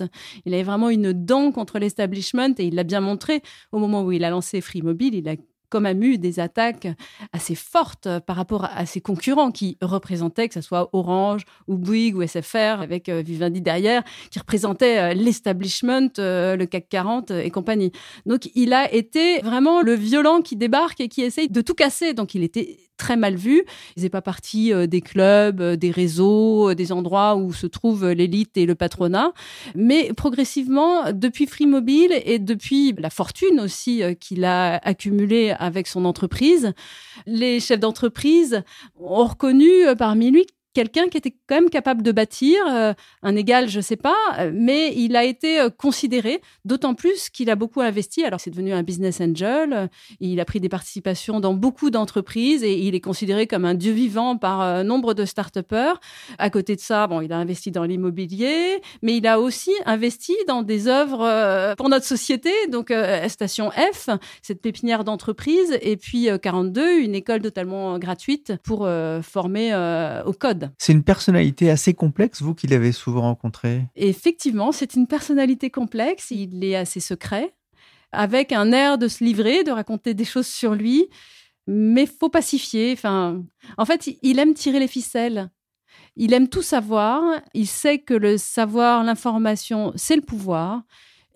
Il 0.46 0.54
avait 0.54 0.62
vraiment 0.62 0.90
une 0.90 1.12
dent 1.12 1.52
contre 1.52 1.78
l'establishment 1.78 2.54
et 2.58 2.66
il 2.66 2.74
l'a 2.74 2.84
bien 2.84 3.00
montré 3.00 3.42
au 3.72 3.78
moment 3.78 4.02
où 4.02 4.12
il 4.12 4.24
a 4.24 4.30
lancé 4.30 4.60
Free 4.60 4.82
Mobile. 4.82 5.14
Il 5.14 5.28
a 5.28 5.36
comme 5.70 5.86
a 5.86 5.92
eu 5.92 6.18
des 6.18 6.40
attaques 6.40 6.88
assez 7.32 7.54
fortes 7.54 8.08
par 8.26 8.36
rapport 8.36 8.64
à 8.64 8.84
ses 8.86 9.00
concurrents 9.00 9.50
qui 9.50 9.78
représentaient, 9.80 10.48
que 10.48 10.54
ce 10.54 10.60
soit 10.60 10.90
Orange 10.92 11.44
ou 11.68 11.76
Bouygues 11.76 12.16
ou 12.16 12.26
SFR 12.26 12.80
avec 12.80 13.08
euh, 13.08 13.22
Vivendi 13.22 13.60
derrière, 13.60 14.02
qui 14.30 14.38
représentaient 14.38 14.98
euh, 14.98 15.14
l'establishment, 15.14 16.10
euh, 16.18 16.56
le 16.56 16.66
CAC 16.66 16.88
40 16.88 17.30
et 17.30 17.50
compagnie. 17.50 17.92
Donc 18.26 18.50
il 18.54 18.72
a 18.72 18.92
été 18.92 19.38
vraiment 19.40 19.82
le 19.82 19.94
violent 19.94 20.42
qui 20.42 20.56
débarque 20.56 21.00
et 21.00 21.08
qui 21.08 21.22
essaye 21.22 21.48
de 21.48 21.60
tout 21.60 21.74
casser. 21.74 22.14
Donc 22.14 22.34
il 22.34 22.42
était 22.42 22.89
très 23.00 23.16
mal 23.16 23.34
vu. 23.34 23.64
Il 23.90 24.00
faisait 24.00 24.10
pas 24.10 24.20
partie 24.20 24.72
euh, 24.72 24.86
des 24.86 25.00
clubs, 25.00 25.60
euh, 25.60 25.76
des 25.76 25.90
réseaux, 25.90 26.70
euh, 26.70 26.74
des 26.74 26.92
endroits 26.92 27.34
où 27.34 27.52
se 27.52 27.66
trouve 27.66 28.10
l'élite 28.10 28.56
et 28.56 28.66
le 28.66 28.74
patronat. 28.74 29.32
Mais 29.74 30.12
progressivement, 30.14 31.10
depuis 31.12 31.46
Free 31.46 31.66
Mobile 31.66 32.12
et 32.24 32.38
depuis 32.38 32.94
la 32.98 33.10
fortune 33.10 33.58
aussi 33.58 34.02
qu'il 34.20 34.44
a 34.44 34.76
accumulée 34.76 35.54
avec 35.58 35.86
son 35.86 36.04
entreprise, 36.04 36.72
les 37.26 37.58
chefs 37.58 37.80
d'entreprise 37.80 38.62
ont 39.00 39.24
reconnu 39.24 39.70
parmi 39.96 40.30
lui 40.30 40.46
quelqu'un 40.72 41.08
qui 41.08 41.18
était 41.18 41.34
quand 41.46 41.56
même 41.56 41.70
capable 41.70 42.02
de 42.02 42.12
bâtir 42.12 42.58
euh, 42.68 42.94
un 43.22 43.36
égal, 43.36 43.68
je 43.68 43.80
sais 43.80 43.96
pas, 43.96 44.16
euh, 44.38 44.50
mais 44.54 44.92
il 44.94 45.16
a 45.16 45.24
été 45.24 45.60
euh, 45.60 45.70
considéré, 45.70 46.40
d'autant 46.64 46.94
plus 46.94 47.28
qu'il 47.28 47.50
a 47.50 47.56
beaucoup 47.56 47.80
investi. 47.80 48.24
Alors 48.24 48.40
c'est 48.40 48.50
devenu 48.50 48.72
un 48.72 48.82
business 48.82 49.20
angel, 49.20 49.90
il 50.20 50.40
a 50.40 50.44
pris 50.44 50.60
des 50.60 50.68
participations 50.68 51.40
dans 51.40 51.54
beaucoup 51.54 51.90
d'entreprises 51.90 52.62
et 52.62 52.78
il 52.78 52.94
est 52.94 53.00
considéré 53.00 53.46
comme 53.46 53.64
un 53.64 53.74
dieu 53.74 53.92
vivant 53.92 54.36
par 54.36 54.84
nombre 54.84 55.14
de 55.14 55.24
start-upers. 55.24 56.00
À 56.38 56.50
côté 56.50 56.76
de 56.76 56.80
ça, 56.80 57.06
bon, 57.06 57.20
il 57.20 57.32
a 57.32 57.38
investi 57.38 57.70
dans 57.70 57.84
l'immobilier, 57.84 58.80
mais 59.02 59.16
il 59.16 59.26
a 59.26 59.40
aussi 59.40 59.72
investi 59.86 60.36
dans 60.46 60.62
des 60.62 60.88
œuvres 60.88 61.74
pour 61.76 61.88
notre 61.88 62.06
société, 62.06 62.50
donc 62.68 62.92
Station 63.28 63.70
F, 63.70 64.08
cette 64.42 64.60
pépinière 64.60 65.04
d'entreprise, 65.04 65.78
et 65.80 65.96
puis 65.96 66.28
euh, 66.28 66.38
42, 66.38 67.00
une 67.00 67.14
école 67.14 67.40
totalement 67.40 67.98
gratuite 67.98 68.54
pour 68.62 68.88
former 69.22 69.74
au 70.26 70.32
code. 70.32 70.59
C'est 70.78 70.92
une 70.92 71.04
personnalité 71.04 71.70
assez 71.70 71.94
complexe, 71.94 72.42
vous 72.42 72.54
qui 72.54 72.66
l'avez 72.66 72.92
souvent 72.92 73.22
rencontré. 73.22 73.86
Effectivement, 73.96 74.72
c'est 74.72 74.94
une 74.94 75.06
personnalité 75.06 75.70
complexe. 75.70 76.30
Il 76.30 76.62
est 76.64 76.76
assez 76.76 77.00
secret, 77.00 77.54
avec 78.12 78.52
un 78.52 78.72
air 78.72 78.98
de 78.98 79.08
se 79.08 79.24
livrer, 79.24 79.64
de 79.64 79.70
raconter 79.70 80.14
des 80.14 80.24
choses 80.24 80.46
sur 80.46 80.74
lui, 80.74 81.08
mais 81.66 82.06
faut 82.06 82.28
pacifier. 82.28 82.92
Enfin, 82.92 83.42
en 83.76 83.84
fait, 83.84 84.10
il 84.22 84.38
aime 84.38 84.54
tirer 84.54 84.80
les 84.80 84.88
ficelles. 84.88 85.50
Il 86.16 86.34
aime 86.34 86.48
tout 86.48 86.62
savoir. 86.62 87.22
Il 87.54 87.66
sait 87.66 87.98
que 87.98 88.14
le 88.14 88.38
savoir, 88.38 89.04
l'information, 89.04 89.92
c'est 89.96 90.16
le 90.16 90.22
pouvoir. 90.22 90.82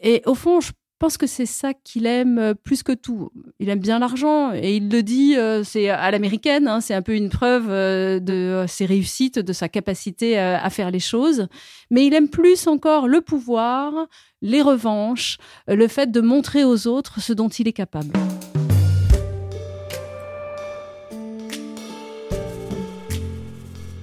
Et 0.01 0.23
au 0.27 0.35
fond, 0.35 0.61
je 0.61 0.73
pense 0.99 1.17
que 1.17 1.27
c'est 1.27 1.47
ça 1.47 1.75
qu'il 1.75 2.07
aime 2.07 2.39
euh, 2.39 2.55
plus 2.55 2.83
que 2.83 2.93
tout. 2.93 3.31
Il 3.59 3.69
aime 3.69 3.79
bien 3.79 3.99
l'argent 3.99 4.53
et 4.53 4.77
il 4.77 4.89
le 4.89 5.03
dit, 5.03 5.37
euh, 5.37 5.63
c'est 5.65 5.89
à 5.89 6.11
l'américaine, 6.11 6.69
hein, 6.69 6.81
c'est 6.81 6.95
un 6.95 7.03
peu 7.03 7.15
une 7.15 7.29
preuve 7.29 7.67
euh, 7.69 8.21
de 8.21 8.65
ses 8.69 8.87
réussites, 8.87 9.39
de 9.39 9.53
sa 9.53 9.69
capacité 9.69 10.39
à 10.39 10.71
faire 10.71 10.91
les 10.91 11.01
choses. 11.01 11.49
Mais 11.91 12.07
il 12.07 12.15
aime 12.15 12.29
plus 12.29 12.67
encore 12.67 13.09
le 13.09 13.21
pouvoir, 13.21 13.93
les 14.43 14.63
revanches, 14.63 15.39
le 15.69 15.89
fait 15.89 16.11
de 16.11 16.21
montrer 16.21 16.65
aux 16.65 16.87
autres 16.87 17.21
ce 17.21 17.33
dont 17.33 17.49
il 17.49 17.69
est 17.69 17.73
capable. 17.73 18.13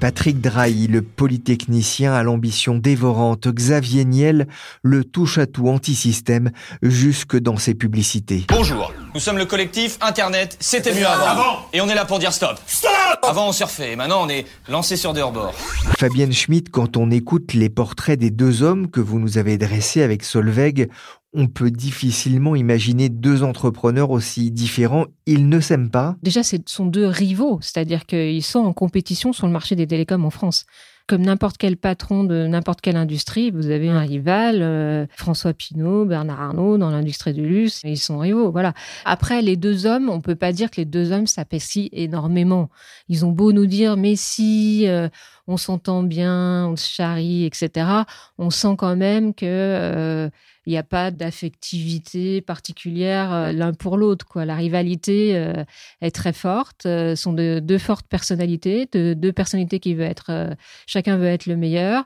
Patrick 0.01 0.41
Drahi, 0.41 0.87
le 0.87 1.03
polytechnicien 1.03 2.11
à 2.11 2.23
l'ambition 2.23 2.73
dévorante, 2.73 3.47
Xavier 3.47 4.03
Niel, 4.03 4.47
le 4.81 5.03
touche-à-tout 5.03 5.67
anti-système, 5.67 6.49
jusque 6.81 7.37
dans 7.37 7.57
ses 7.57 7.75
publicités. 7.75 8.45
Bonjour, 8.49 8.91
nous 9.13 9.19
sommes 9.19 9.37
le 9.37 9.45
collectif 9.45 9.99
Internet, 10.01 10.57
c'était 10.59 10.95
mieux 10.95 11.05
avant. 11.05 11.67
Et 11.71 11.81
on 11.81 11.87
est 11.87 11.93
là 11.93 12.05
pour 12.05 12.17
dire 12.17 12.33
stop. 12.33 12.59
Stop 12.65 12.91
Avant 13.21 13.49
on 13.49 13.51
surfait, 13.51 13.91
et 13.91 13.95
maintenant 13.95 14.25
on 14.25 14.29
est 14.29 14.47
lancé 14.67 14.97
sur 14.97 15.13
des 15.13 15.21
rebords. 15.21 15.53
Fabienne 15.99 16.33
Schmitt, 16.33 16.71
quand 16.71 16.97
on 16.97 17.11
écoute 17.11 17.53
les 17.53 17.69
portraits 17.69 18.17
des 18.17 18.31
deux 18.31 18.63
hommes 18.63 18.89
que 18.89 19.01
vous 19.01 19.19
nous 19.19 19.37
avez 19.37 19.59
dressés 19.59 20.01
avec 20.01 20.23
Solveig, 20.23 20.87
on 21.33 21.47
peut 21.47 21.71
difficilement 21.71 22.55
imaginer 22.55 23.09
deux 23.09 23.43
entrepreneurs 23.43 24.11
aussi 24.11 24.51
différents. 24.51 25.05
Ils 25.25 25.47
ne 25.47 25.59
s'aiment 25.59 25.91
pas. 25.91 26.15
Déjà, 26.23 26.43
ce 26.43 26.57
sont 26.65 26.85
deux 26.85 27.07
rivaux, 27.07 27.59
c'est-à-dire 27.61 28.05
qu'ils 28.05 28.43
sont 28.43 28.59
en 28.59 28.73
compétition 28.73 29.31
sur 29.31 29.47
le 29.47 29.53
marché 29.53 29.75
des 29.75 29.87
télécoms 29.87 30.25
en 30.25 30.29
France. 30.29 30.65
Comme 31.07 31.23
n'importe 31.23 31.57
quel 31.57 31.77
patron 31.77 32.23
de 32.23 32.47
n'importe 32.47 32.79
quelle 32.79 32.95
industrie, 32.95 33.51
vous 33.51 33.69
avez 33.69 33.89
un 33.89 33.99
rival, 33.99 34.59
euh, 34.61 35.05
François 35.17 35.53
Pinault, 35.53 36.05
Bernard 36.05 36.39
Arnault 36.39 36.77
dans 36.77 36.89
l'industrie 36.89 37.33
du 37.33 37.45
luxe, 37.45 37.81
ils 37.83 37.97
sont 37.97 38.19
rivaux, 38.19 38.51
voilà. 38.51 38.73
Après, 39.03 39.41
les 39.41 39.57
deux 39.57 39.85
hommes, 39.85 40.09
on 40.09 40.21
peut 40.21 40.35
pas 40.35 40.53
dire 40.53 40.69
que 40.69 40.77
les 40.77 40.85
deux 40.85 41.11
hommes 41.11 41.27
s'apprécient 41.27 41.89
énormément. 41.91 42.69
Ils 43.09 43.25
ont 43.25 43.31
beau 43.31 43.51
nous 43.51 43.65
dire, 43.65 43.97
mais 43.97 44.15
si, 44.15 44.87
euh, 44.87 45.09
on 45.47 45.57
s'entend 45.57 46.03
bien, 46.03 46.67
on 46.67 46.75
se 46.75 46.87
charrie, 46.87 47.45
etc. 47.45 47.87
On 48.37 48.49
sent 48.49 48.75
quand 48.77 48.95
même 48.95 49.33
que 49.33 49.45
euh, 49.45 50.29
il 50.65 50.71
n'y 50.71 50.77
a 50.77 50.83
pas 50.83 51.11
d'affectivité 51.11 52.41
particulière 52.41 53.33
euh, 53.33 53.51
l'un 53.51 53.73
pour 53.73 53.97
l'autre. 53.97 54.25
La 54.41 54.55
rivalité 54.55 55.35
euh, 55.35 55.63
est 56.01 56.15
très 56.15 56.33
forte. 56.33 56.81
Ce 56.83 57.15
sont 57.15 57.33
de, 57.33 57.59
deux 57.61 57.77
fortes 57.79 58.07
personnalités, 58.07 58.87
de, 58.91 59.13
deux 59.13 59.33
personnalités 59.33 59.79
qui 59.79 59.95
veulent 59.95 60.07
être, 60.07 60.55
chacun 60.85 61.17
veut 61.17 61.27
être 61.27 61.45
le 61.45 61.57
meilleur. 61.57 62.05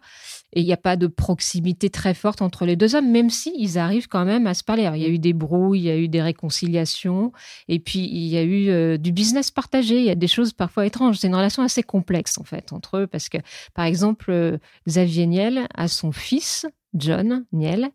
Et 0.56 0.62
il 0.62 0.66
n'y 0.66 0.74
a 0.74 0.78
pas 0.78 0.96
de 0.96 1.08
proximité 1.08 1.90
très 1.90 2.14
forte 2.14 2.42
entre 2.42 2.66
les 2.66 2.76
deux 2.76 2.96
hommes, 2.96 3.12
même 3.12 3.30
si 3.30 3.54
ils 3.58 3.78
arrivent 3.78 4.08
quand 4.08 4.26
même 4.26 4.48
à 4.48 4.54
se 4.54 4.64
parler. 4.64 4.90
il 4.96 5.02
y 5.02 5.06
a 5.06 5.10
eu 5.10 5.20
des 5.20 5.34
brouilles, 5.34 5.82
il 5.82 5.86
y 5.86 5.90
a 5.90 5.98
eu 5.98 6.08
des 6.08 6.22
réconciliations, 6.22 7.32
et 7.68 7.80
puis 7.80 8.00
il 8.00 8.28
y 8.28 8.38
a 8.38 8.44
eu 8.44 8.98
du 8.98 9.12
business 9.12 9.52
partagé. 9.52 10.00
Il 10.00 10.06
y 10.06 10.10
a 10.10 10.16
des 10.16 10.28
choses 10.28 10.54
parfois 10.54 10.86
étranges. 10.86 11.18
C'est 11.18 11.28
une 11.28 11.36
relation 11.36 11.62
assez 11.64 11.84
complexe 11.84 12.38
en 12.38 12.44
fait 12.44 12.74
entre 12.74 12.98
eux, 12.98 13.08
parce 13.08 13.30
que 13.30 13.38
par 13.74 13.86
exemple, 13.86 14.32
euh, 14.32 14.58
Xavier 14.88 15.26
Niel 15.28 15.68
a 15.74 15.88
son 15.88 16.12
fils, 16.12 16.66
John 16.94 17.46
Niel, 17.52 17.90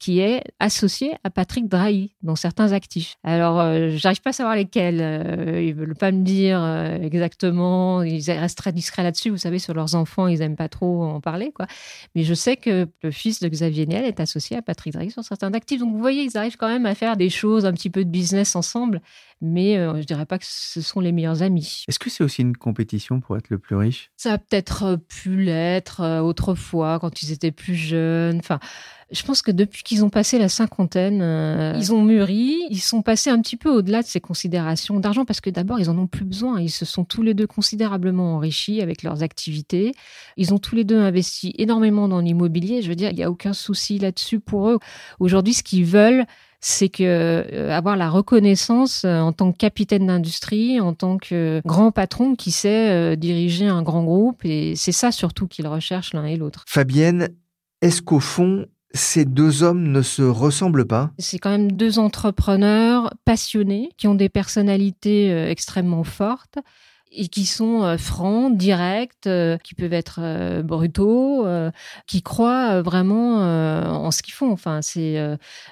qui 0.00 0.20
est 0.20 0.42
associé 0.58 1.12
à 1.24 1.30
Patrick 1.30 1.68
Drahi 1.68 2.14
dans 2.22 2.34
certains 2.34 2.72
actifs. 2.72 3.16
Alors, 3.22 3.60
euh, 3.60 3.90
j'arrive 3.96 4.22
pas 4.22 4.30
à 4.30 4.32
savoir 4.32 4.56
lesquels. 4.56 5.00
Euh, 5.00 5.62
ils 5.62 5.74
veulent 5.74 5.94
pas 5.94 6.10
me 6.10 6.24
dire 6.24 6.58
euh, 6.60 6.98
exactement. 7.02 8.02
Ils 8.02 8.28
restent 8.30 8.56
très 8.56 8.72
discrets 8.72 9.02
là-dessus. 9.02 9.28
Vous 9.28 9.36
savez, 9.36 9.58
sur 9.58 9.74
leurs 9.74 9.94
enfants, 9.94 10.26
ils 10.26 10.40
aiment 10.40 10.56
pas 10.56 10.70
trop 10.70 11.04
en 11.04 11.20
parler, 11.20 11.52
quoi. 11.52 11.66
Mais 12.14 12.24
je 12.24 12.32
sais 12.32 12.56
que 12.56 12.88
le 13.02 13.10
fils 13.10 13.40
de 13.40 13.48
Xavier 13.48 13.86
Niel 13.86 14.06
est 14.06 14.20
associé 14.20 14.56
à 14.56 14.62
Patrick 14.62 14.94
Drahi 14.94 15.10
sur 15.10 15.22
certains 15.22 15.52
actifs. 15.52 15.80
Donc, 15.80 15.92
vous 15.92 16.00
voyez, 16.00 16.22
ils 16.22 16.38
arrivent 16.38 16.56
quand 16.56 16.68
même 16.68 16.86
à 16.86 16.94
faire 16.94 17.18
des 17.18 17.28
choses, 17.28 17.66
un 17.66 17.72
petit 17.74 17.90
peu 17.90 18.02
de 18.02 18.10
business 18.10 18.56
ensemble. 18.56 19.02
Mais 19.42 19.76
je 19.76 20.04
dirais 20.04 20.26
pas 20.26 20.38
que 20.38 20.44
ce 20.46 20.82
sont 20.82 21.00
les 21.00 21.12
meilleurs 21.12 21.42
amis. 21.42 21.84
Est-ce 21.88 21.98
que 21.98 22.10
c'est 22.10 22.22
aussi 22.22 22.42
une 22.42 22.58
compétition 22.58 23.20
pour 23.20 23.38
être 23.38 23.48
le 23.48 23.58
plus 23.58 23.74
riche? 23.74 24.10
Ça 24.18 24.34
a 24.34 24.38
peut-être 24.38 24.96
pu 25.08 25.36
l'être 25.36 26.20
autrefois, 26.20 26.98
quand 27.00 27.22
ils 27.22 27.32
étaient 27.32 27.50
plus 27.50 27.74
jeunes. 27.74 28.38
Enfin, 28.38 28.60
je 29.12 29.22
pense 29.24 29.42
que 29.42 29.50
depuis 29.50 29.82
qu'ils 29.82 30.04
ont 30.04 30.10
passé 30.10 30.38
la 30.38 30.48
cinquantaine, 30.48 31.20
euh, 31.20 31.74
ils 31.76 31.92
ont 31.92 32.02
mûri, 32.02 32.56
ils 32.70 32.80
sont 32.80 33.02
passés 33.02 33.30
un 33.30 33.40
petit 33.40 33.56
peu 33.56 33.68
au-delà 33.68 34.02
de 34.02 34.06
ces 34.06 34.20
considérations 34.20 35.00
d'argent 35.00 35.24
parce 35.24 35.40
que 35.40 35.50
d'abord, 35.50 35.80
ils 35.80 35.90
en 35.90 35.98
ont 35.98 36.06
plus 36.06 36.24
besoin. 36.24 36.60
Ils 36.60 36.70
se 36.70 36.84
sont 36.84 37.04
tous 37.04 37.22
les 37.22 37.34
deux 37.34 37.46
considérablement 37.46 38.36
enrichis 38.36 38.80
avec 38.80 39.02
leurs 39.02 39.22
activités. 39.22 39.92
Ils 40.36 40.54
ont 40.54 40.58
tous 40.58 40.76
les 40.76 40.84
deux 40.84 40.98
investi 40.98 41.54
énormément 41.58 42.06
dans 42.06 42.20
l'immobilier. 42.20 42.82
Je 42.82 42.88
veux 42.88 42.94
dire, 42.94 43.10
il 43.10 43.16
n'y 43.16 43.24
a 43.24 43.30
aucun 43.30 43.52
souci 43.52 43.98
là-dessus 43.98 44.38
pour 44.38 44.70
eux. 44.70 44.78
Aujourd'hui, 45.18 45.54
ce 45.54 45.64
qu'ils 45.64 45.86
veulent, 45.86 46.24
c'est 46.60 46.88
que 46.88 47.02
euh, 47.02 47.76
avoir 47.76 47.96
la 47.96 48.10
reconnaissance 48.10 49.04
euh, 49.04 49.18
en 49.18 49.32
tant 49.32 49.50
que 49.50 49.56
capitaine 49.56 50.06
d'industrie, 50.06 50.78
en 50.78 50.94
tant 50.94 51.18
que 51.18 51.60
grand 51.64 51.90
patron 51.90 52.36
qui 52.36 52.52
sait 52.52 53.16
diriger 53.16 53.66
un 53.66 53.82
grand 53.82 54.04
groupe, 54.04 54.44
et 54.44 54.76
c'est 54.76 54.92
ça 54.92 55.10
surtout 55.10 55.48
qu'ils 55.48 55.66
recherchent 55.66 56.12
l'un 56.12 56.26
et 56.26 56.36
l'autre. 56.36 56.64
Fabienne, 56.68 57.30
est-ce 57.80 58.02
qu'au 58.02 58.20
fond, 58.20 58.66
ces 58.92 59.24
deux 59.24 59.62
hommes 59.62 59.88
ne 59.88 60.02
se 60.02 60.22
ressemblent 60.22 60.86
pas? 60.86 61.10
C'est 61.18 61.38
quand 61.38 61.50
même 61.50 61.72
deux 61.72 61.98
entrepreneurs 61.98 63.12
passionnés 63.24 63.90
qui 63.96 64.08
ont 64.08 64.14
des 64.14 64.28
personnalités 64.28 65.30
euh, 65.32 65.48
extrêmement 65.48 66.04
fortes 66.04 66.58
et 67.12 67.28
qui 67.28 67.44
sont 67.44 67.82
euh, 67.82 67.96
francs, 67.96 68.56
directs, 68.56 69.26
euh, 69.26 69.58
qui 69.58 69.74
peuvent 69.74 69.92
être 69.92 70.62
brutaux, 70.62 71.46
qui 72.06 72.22
croient 72.22 72.82
vraiment 72.82 73.36
en 73.38 74.10
ce 74.10 74.22
qu'ils 74.22 74.34
font. 74.34 74.50
Enfin, 74.50 74.82
c'est 74.82 75.18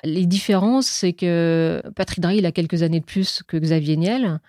les 0.05 0.27
différences, 0.27 0.87
c'est 0.87 1.13
que 1.13 1.83
Patrick 1.97 2.21
Drahi 2.21 2.45
a 2.45 2.53
quelques 2.53 2.83
années 2.83 3.01
de 3.01 3.05
plus 3.05 3.43
que 3.47 3.57
Xavier 3.57 3.97
Niel. 3.97 4.41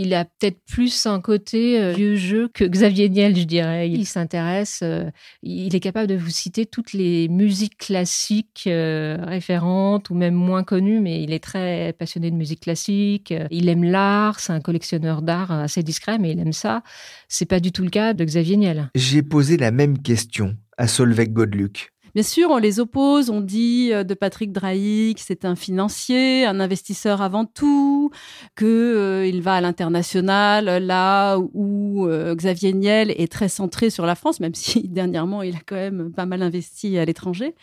Il 0.00 0.14
a 0.14 0.24
peut-être 0.24 0.60
plus 0.64 1.06
un 1.06 1.20
côté 1.20 1.82
euh, 1.82 1.92
vieux 1.92 2.14
jeu 2.14 2.48
que 2.54 2.64
Xavier 2.64 3.08
Niel, 3.08 3.36
je 3.36 3.42
dirais. 3.42 3.90
Il 3.90 4.06
s'intéresse, 4.06 4.78
euh, 4.84 5.10
il 5.42 5.74
est 5.74 5.80
capable 5.80 6.06
de 6.06 6.14
vous 6.14 6.30
citer 6.30 6.66
toutes 6.66 6.92
les 6.92 7.26
musiques 7.26 7.76
classiques 7.78 8.68
euh, 8.68 9.16
référentes 9.20 10.08
ou 10.10 10.14
même 10.14 10.34
moins 10.34 10.62
connues, 10.62 11.00
mais 11.00 11.24
il 11.24 11.32
est 11.32 11.42
très 11.42 11.92
passionné 11.98 12.30
de 12.30 12.36
musique 12.36 12.60
classique. 12.60 13.34
Il 13.50 13.68
aime 13.68 13.82
l'art, 13.82 14.38
c'est 14.38 14.52
un 14.52 14.60
collectionneur 14.60 15.20
d'art 15.20 15.50
assez 15.50 15.82
discret, 15.82 16.18
mais 16.20 16.30
il 16.30 16.38
aime 16.38 16.52
ça. 16.52 16.84
C'est 17.26 17.46
pas 17.46 17.58
du 17.58 17.72
tout 17.72 17.82
le 17.82 17.90
cas 17.90 18.14
de 18.14 18.24
Xavier 18.24 18.56
Niel. 18.56 18.90
J'ai 18.94 19.24
posé 19.24 19.56
la 19.56 19.72
même 19.72 19.98
question 19.98 20.56
à 20.76 20.86
Solveig 20.86 21.32
Godluc. 21.32 21.90
Bien 22.14 22.22
sûr, 22.22 22.50
on 22.50 22.56
les 22.56 22.80
oppose, 22.80 23.30
on 23.30 23.40
dit 23.40 23.90
euh, 23.92 24.02
de 24.02 24.14
Patrick 24.14 24.52
Drahi 24.52 25.14
que 25.14 25.20
c'est 25.20 25.44
un 25.44 25.56
financier, 25.56 26.46
un 26.46 26.58
investisseur 26.58 27.20
avant 27.20 27.44
tout, 27.44 28.10
qu'il 28.56 28.66
euh, 28.66 29.40
va 29.42 29.56
à 29.56 29.60
l'international, 29.60 30.84
là 30.84 31.36
où 31.38 32.06
euh, 32.06 32.34
Xavier 32.34 32.72
Niel 32.72 33.10
est 33.10 33.30
très 33.30 33.48
centré 33.48 33.90
sur 33.90 34.06
la 34.06 34.14
France, 34.14 34.40
même 34.40 34.54
si 34.56 34.88
dernièrement 34.88 35.42
il 35.42 35.56
a 35.56 35.60
quand 35.64 35.76
même 35.76 36.12
pas 36.12 36.26
mal 36.26 36.42
investi 36.42 36.98
à 36.98 37.04
l'étranger. 37.04 37.54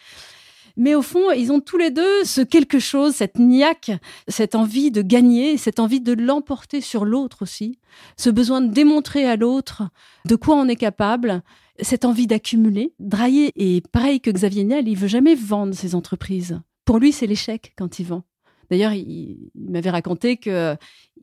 Mais 0.78 0.94
au 0.94 1.02
fond, 1.02 1.32
ils 1.32 1.52
ont 1.52 1.62
tous 1.62 1.78
les 1.78 1.90
deux 1.90 2.26
ce 2.26 2.42
quelque 2.42 2.80
chose, 2.80 3.16
cette 3.16 3.40
niaque, 3.40 3.92
cette 4.28 4.56
envie 4.56 4.92
de 4.92 5.02
gagner, 5.02 5.58
cette 5.58 5.80
envie 5.80 6.02
de 6.02 6.12
l'emporter 6.12 6.82
sur 6.82 7.06
l'autre 7.06 7.44
aussi, 7.44 7.80
ce 8.18 8.30
besoin 8.30 8.60
de 8.60 8.74
démontrer 8.74 9.26
à 9.26 9.38
l'autre 9.38 9.84
de 10.26 10.36
quoi 10.36 10.56
on 10.56 10.68
est 10.68 10.76
capable 10.76 11.42
cette 11.80 12.06
envie 12.06 12.28
d'accumuler. 12.28 12.94
Drahier 13.00 13.52
est 13.56 13.88
pareil 13.88 14.22
que 14.22 14.32
Xavier 14.32 14.64
Niel, 14.64 14.88
il 14.88 14.98
veut 14.98 15.08
jamais 15.08 15.36
vendre 15.36 15.74
ses 15.74 15.96
entreprises. 15.96 16.60
Pour 16.86 17.00
lui, 17.00 17.12
c'est 17.12 17.28
l'échec 17.28 17.74
quand 17.78 18.00
il 18.00 18.06
vend. 18.06 18.24
D'ailleurs, 18.70 18.94
il, 18.94 19.50
m'avait 19.56 19.90
raconté 19.90 20.38
que 20.38 20.76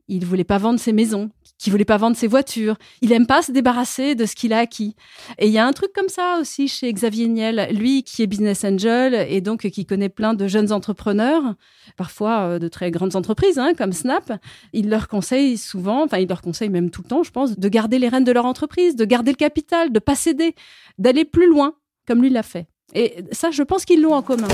il 0.07 0.25
voulait 0.25 0.43
pas 0.43 0.57
vendre 0.57 0.79
ses 0.79 0.93
maisons, 0.93 1.29
qu'il 1.57 1.71
voulait 1.71 1.85
pas 1.85 1.97
vendre 1.97 2.15
ses 2.15 2.27
voitures. 2.27 2.75
Il 3.01 3.11
aime 3.11 3.25
pas 3.25 3.41
se 3.41 3.51
débarrasser 3.51 4.15
de 4.15 4.25
ce 4.25 4.35
qu'il 4.35 4.53
a 4.53 4.59
acquis. 4.59 4.95
Et 5.37 5.47
il 5.47 5.53
y 5.53 5.57
a 5.57 5.65
un 5.65 5.73
truc 5.73 5.93
comme 5.93 6.09
ça 6.09 6.37
aussi 6.39 6.67
chez 6.67 6.91
Xavier 6.91 7.27
Niel, 7.27 7.69
lui 7.71 8.03
qui 8.03 8.21
est 8.21 8.27
business 8.27 8.63
angel 8.63 9.13
et 9.29 9.41
donc 9.41 9.67
qui 9.69 9.85
connaît 9.85 10.09
plein 10.09 10.33
de 10.33 10.47
jeunes 10.47 10.71
entrepreneurs, 10.71 11.55
parfois 11.97 12.41
euh, 12.41 12.59
de 12.59 12.67
très 12.67 12.91
grandes 12.91 13.15
entreprises 13.15 13.57
hein, 13.59 13.73
comme 13.77 13.93
Snap. 13.93 14.33
Il 14.73 14.89
leur 14.89 15.07
conseille 15.07 15.57
souvent, 15.57 16.03
enfin 16.03 16.17
il 16.17 16.27
leur 16.27 16.41
conseille 16.41 16.69
même 16.69 16.89
tout 16.89 17.01
le 17.01 17.07
temps, 17.07 17.23
je 17.23 17.31
pense, 17.31 17.57
de 17.57 17.69
garder 17.69 17.99
les 17.99 18.09
rênes 18.09 18.23
de 18.23 18.31
leur 18.31 18.45
entreprise, 18.45 18.95
de 18.95 19.05
garder 19.05 19.31
le 19.31 19.37
capital, 19.37 19.91
de 19.91 19.99
pas 19.99 20.15
céder, 20.15 20.55
d'aller 20.97 21.25
plus 21.25 21.49
loin, 21.49 21.75
comme 22.07 22.21
lui 22.21 22.29
l'a 22.29 22.43
fait. 22.43 22.67
Et 22.93 23.23
ça, 23.31 23.51
je 23.51 23.63
pense 23.63 23.85
qu'ils 23.85 24.01
l'ont 24.01 24.13
en 24.13 24.21
commun. 24.21 24.47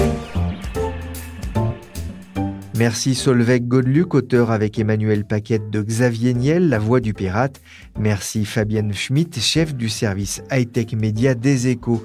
Merci 2.79 3.13
Solveig 3.13 3.67
Godeluc, 3.67 4.13
auteur 4.13 4.51
avec 4.51 4.79
Emmanuel 4.79 5.25
Paquette 5.25 5.69
de 5.69 5.81
Xavier 5.81 6.33
Niel, 6.33 6.69
La 6.69 6.79
Voix 6.79 7.01
du 7.01 7.13
Pirate. 7.13 7.59
Merci 7.99 8.45
Fabienne 8.45 8.93
Schmitt, 8.93 9.37
chef 9.41 9.75
du 9.75 9.89
service 9.89 10.41
high-tech 10.49 10.93
média 10.93 11.35
des 11.35 11.67
échos. 11.67 12.01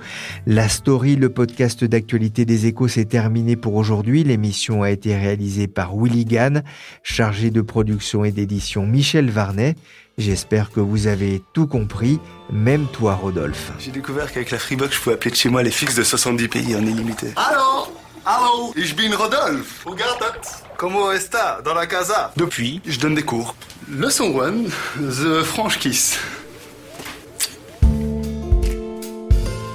La 0.48 0.68
story, 0.68 1.14
le 1.14 1.28
podcast 1.28 1.84
d'actualité 1.84 2.44
des 2.44 2.66
échos, 2.66 2.88
s'est 2.88 3.04
terminé 3.04 3.54
pour 3.54 3.76
aujourd'hui. 3.76 4.24
L'émission 4.24 4.82
a 4.82 4.90
été 4.90 5.16
réalisée 5.16 5.68
par 5.68 5.96
Willy 5.96 6.24
Gann, 6.24 6.64
chargé 7.04 7.52
de 7.52 7.60
production 7.60 8.24
et 8.24 8.32
d'édition 8.32 8.84
Michel 8.84 9.30
Varnet. 9.30 9.76
J'espère 10.18 10.72
que 10.72 10.80
vous 10.80 11.06
avez 11.06 11.40
tout 11.52 11.68
compris, 11.68 12.18
même 12.52 12.86
toi 12.92 13.14
Rodolphe. 13.14 13.70
J'ai 13.78 13.92
découvert 13.92 14.32
qu'avec 14.32 14.50
la 14.50 14.58
Freebox, 14.58 14.96
je 14.96 15.00
pouvais 15.00 15.14
appeler 15.14 15.30
de 15.30 15.36
chez 15.36 15.50
moi 15.50 15.62
les 15.62 15.70
fixes 15.70 15.94
de 15.94 16.02
70 16.02 16.48
pays 16.48 16.74
en 16.74 16.84
illimité. 16.84 17.28
Allô? 17.36 17.93
Allô 18.26 18.72
Ich 18.74 18.96
bin 18.96 19.14
Rodolphe. 19.14 19.84
Regarde, 19.84 20.24
Como 20.78 21.12
está 21.12 21.60
dans 21.62 21.74
la 21.74 21.86
casa? 21.86 22.32
Depuis, 22.36 22.80
je 22.86 22.98
donne 22.98 23.14
des 23.14 23.22
cours. 23.22 23.54
Leçon 23.88 24.40
1, 24.40 24.64
The 24.98 25.42
French 25.42 25.78
Kiss. 25.78 26.18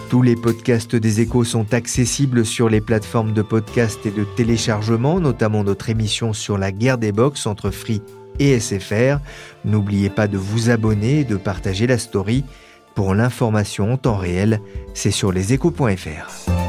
Tous 0.09 0.23
les 0.23 0.35
podcasts 0.35 0.95
des 0.95 1.21
échos 1.21 1.43
sont 1.43 1.75
accessibles 1.75 2.43
sur 2.43 2.69
les 2.69 2.81
plateformes 2.81 3.33
de 3.33 3.43
podcast 3.43 3.99
et 4.05 4.11
de 4.11 4.23
téléchargement, 4.23 5.19
notamment 5.19 5.63
notre 5.63 5.89
émission 5.91 6.33
sur 6.33 6.57
la 6.57 6.71
guerre 6.71 6.97
des 6.97 7.11
box 7.11 7.45
entre 7.45 7.69
Free 7.69 8.01
et 8.39 8.59
SFR. 8.59 9.19
N'oubliez 9.63 10.09
pas 10.09 10.27
de 10.27 10.39
vous 10.39 10.71
abonner 10.71 11.19
et 11.19 11.25
de 11.25 11.37
partager 11.37 11.85
la 11.85 11.99
story. 11.99 12.43
Pour 12.95 13.13
l'information 13.13 13.93
en 13.93 13.97
temps 13.97 14.17
réel, 14.17 14.59
c'est 14.95 15.11
sur 15.11 15.31
leséchos.fr. 15.31 16.68